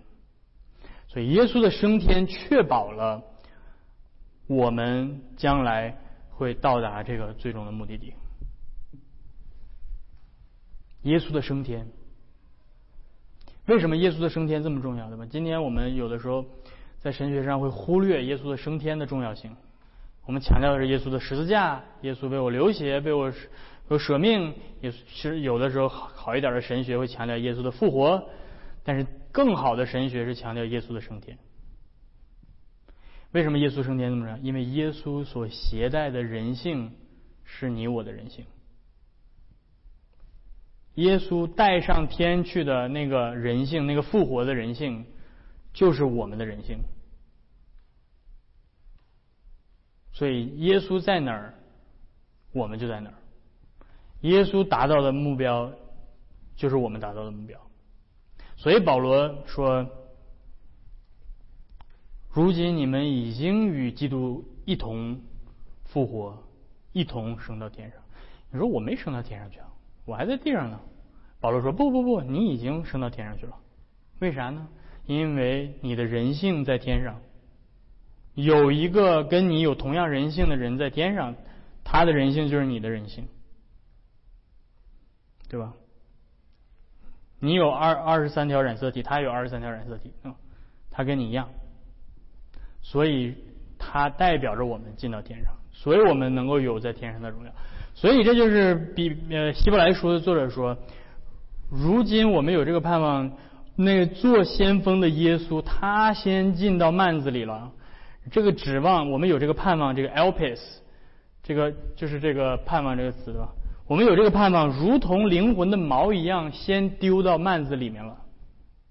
[1.07, 3.23] 所以耶稣的升天确保了
[4.47, 5.97] 我们将来
[6.31, 8.13] 会到达这个最终的目的地。
[11.03, 11.89] 耶稣的升天，
[13.67, 15.09] 为什么耶稣的升天这么重要？
[15.09, 15.27] 对吧？
[15.27, 16.45] 今天我们有的时候
[17.01, 19.57] 在神学上会忽略耶稣的升天的重要性。
[20.25, 23.33] 我们强调的是耶稣的十字架，耶稣为我流血，为我
[23.89, 24.55] 我舍命。
[24.81, 28.29] 也其实有的时候好一点的神学会强调耶稣的复活，
[28.85, 31.37] 但是更好的神学是强调耶稣的升天。
[33.33, 34.37] 为什么耶稣升天这么重要？
[34.39, 36.93] 因为耶稣所携带的人性
[37.45, 38.45] 是你我的人性。
[40.97, 45.07] 耶稣带上天去的那个人性，那个复活的人性，
[45.73, 46.81] 就是我们的人性。
[50.13, 51.55] 所以耶稣在哪儿，
[52.53, 53.15] 我们就在哪儿。
[54.21, 55.73] 耶稣达到的目标，
[56.55, 57.59] 就是我们达到的目标。
[58.57, 59.91] 所以保罗说
[62.33, 65.21] ：“如今你们已经与基督一同
[65.85, 66.43] 复活，
[66.93, 68.01] 一同升到天上。”
[68.51, 69.67] 你说我没升到天上去啊，
[70.05, 70.81] 我还在地上呢。
[71.41, 73.57] 保罗说：“不不不，你已经升到天上去了。
[74.21, 74.69] 为啥呢？
[75.07, 77.21] 因为你的人性在天上。”
[78.35, 81.35] 有一个跟你有同样人性的人在天上，
[81.85, 83.29] 他的人性就是你的人性，
[85.51, 85.75] 对吧？
[87.41, 90.35] 你有二二十三条染色体，他有二十三条染色体，嗯，
[90.91, 91.51] 他跟你一样，
[92.83, 93.35] 所以
[93.79, 97.51] 他代表着我们进到天上，所以我们能够有在天上的荣耀。
[97.95, 100.77] 所以这就是比呃希伯来书的作者说，
[101.71, 103.31] 如今我们有这个盼望，
[103.77, 107.71] 那做先锋的耶稣，他先进到幔子里了。
[108.31, 110.61] 这个指望，我们有这个盼望，这个 elpis，
[111.43, 113.49] 这个就是这个盼望这个词，对吧？
[113.87, 118.17] 我们有这个盼望，如同灵魂的毛一样，先丢到幔子里面了。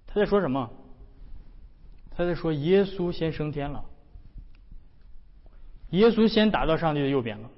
[0.05, 0.69] 他在说什么？
[2.15, 3.85] 他在说耶稣先升天了，
[5.91, 7.49] 耶稣先达到上帝的右边了。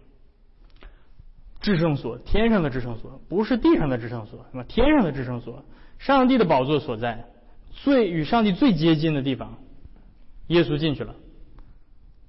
[1.59, 4.63] 至圣所，天上的至圣所，不是地上的至圣所，什么？
[4.65, 5.63] 天上的至圣所，
[5.97, 7.25] 上帝的宝座所在，
[7.71, 9.57] 最与上帝最接近的地方，
[10.47, 11.15] 耶稣进去了。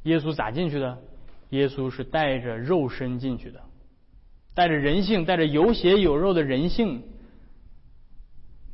[0.04, 0.98] 耶稣咋进去的？
[1.50, 3.60] 耶稣是带着肉身进去的，
[4.54, 7.02] 带着人性，带着有血有肉的人性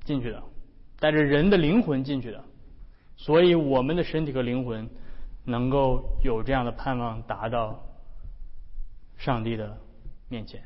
[0.05, 0.43] 进去的，
[0.99, 2.45] 带着人的灵魂进去的。
[3.23, 4.89] 所以我们的身体和灵魂
[5.45, 7.83] 能够有这样的盼望，达到
[9.19, 9.79] 上帝的
[10.29, 10.63] 面前。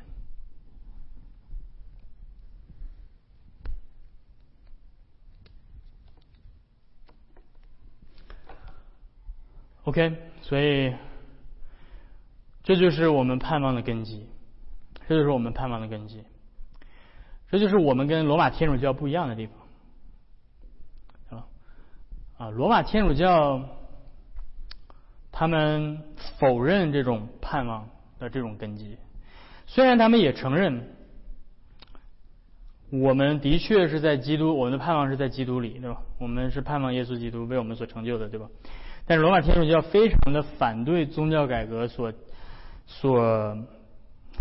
[9.83, 10.31] OK。
[10.41, 10.93] 所以，
[12.61, 14.29] 这就是我们盼望的根基，
[15.07, 16.23] 这就是我们盼望的根基，
[17.49, 19.64] 这就是我们跟罗马天主教不一样的地方，
[22.37, 23.61] 啊，罗马天主教
[25.31, 26.01] 他们
[26.37, 28.97] 否认这种盼望的这种根基，
[29.65, 30.95] 虽然他们也承认
[32.91, 36.01] 我们的确是在基督，我们的盼望是在基督里，对吧？
[36.19, 38.47] 我们是盼望耶稣基督为我们所成就的，对吧？
[39.05, 42.11] 但是罗马天主教非常的反对宗教改革所
[42.85, 43.57] 所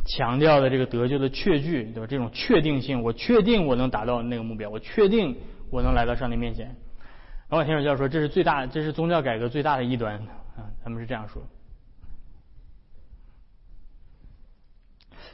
[0.04, 2.06] 强调的这个得救的确据，对吧？
[2.08, 5.36] 这种确定性，我确定我能达到那个目标，我确定
[5.70, 6.76] 我能来到上帝面前。
[7.50, 10.16] 罗马天主教说这是最大，这是宗教改革最大的异端
[10.56, 11.42] 啊，他们是这样说。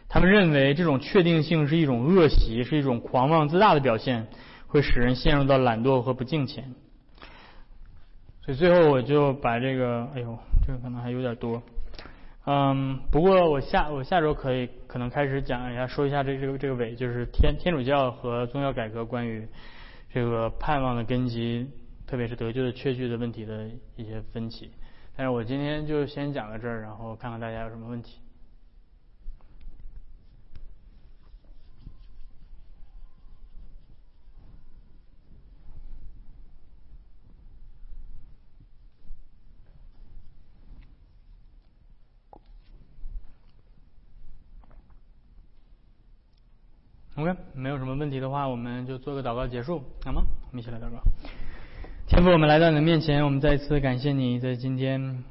[0.08, 4.26] 他们认为这种确定性是一种恶习，是一种狂妄自大的表现，
[4.66, 6.74] 会使人陷入到懒惰和不敬虔。
[8.42, 10.36] 所以最后我就把这个，哎呦，
[10.66, 11.62] 这个可能还有点多，
[12.44, 19.46] 嗯，不过我下我下周可以可能开始讲一下，说一下这这个这个尾，就是天天主教和宗教改革关于
[20.12, 21.70] 这个盼望的根基，
[22.10, 24.72] 特别是得救的确据的问题的一些分歧。
[25.16, 28.18] 但是我今天就先讲到这儿，然后看看大家有什么问题。
[47.14, 50.22] OK，没有什么问题的话，我们就做个祷告结束，好吗？
[50.50, 51.00] 我们一起来祷告。
[52.10, 55.22] 天父，我们来到你的面前，我们再一次感谢你在今天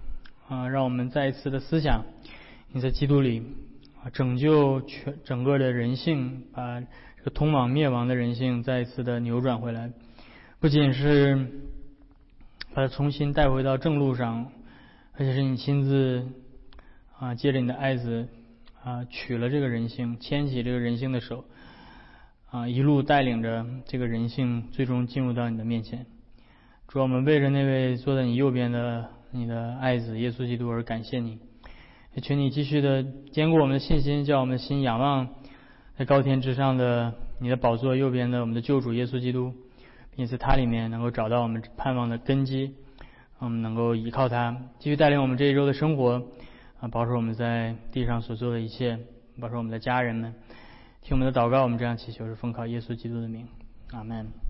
[0.48, 2.06] 啊，让我们再一次的思想
[2.72, 3.44] 你在基督里
[4.02, 9.92] 啊拯救全整个的人性，把这个通往灭亡的人性再一次的扭转回来，
[10.62, 11.48] 不仅是
[12.74, 14.50] 把它重新带回到正路上，
[15.18, 16.26] 而且是你亲自
[17.20, 18.30] 啊借着你的爱子
[18.82, 21.44] 啊取了这个人性，牵起这个人性的手。
[22.52, 26.06] 啊，一路带领着这个人性，最终进入到你的面前。
[26.90, 31.38] 主，我们为着那位坐在你右边的你的爱子耶稣基督而感谢你。
[32.16, 35.30] 也请你继续的坚固我们的信心，叫我们的心仰望
[36.00, 39.54] 在高天之上的你的宝座右边的我们的救主耶稣基督，
[40.16, 42.74] 并且在他里面能够找到我们盼望的根基。
[43.38, 46.24] 我们能够依靠他，继续带领我们这一周的生活，
[46.80, 48.98] 啊，保守我们在地上所做的一切，
[49.40, 50.34] 保守我们的家人们。
[51.04, 53.48] 听我们的祷告，我们这样祈求是奉靠耶稣基督的名，
[53.92, 54.49] 阿门。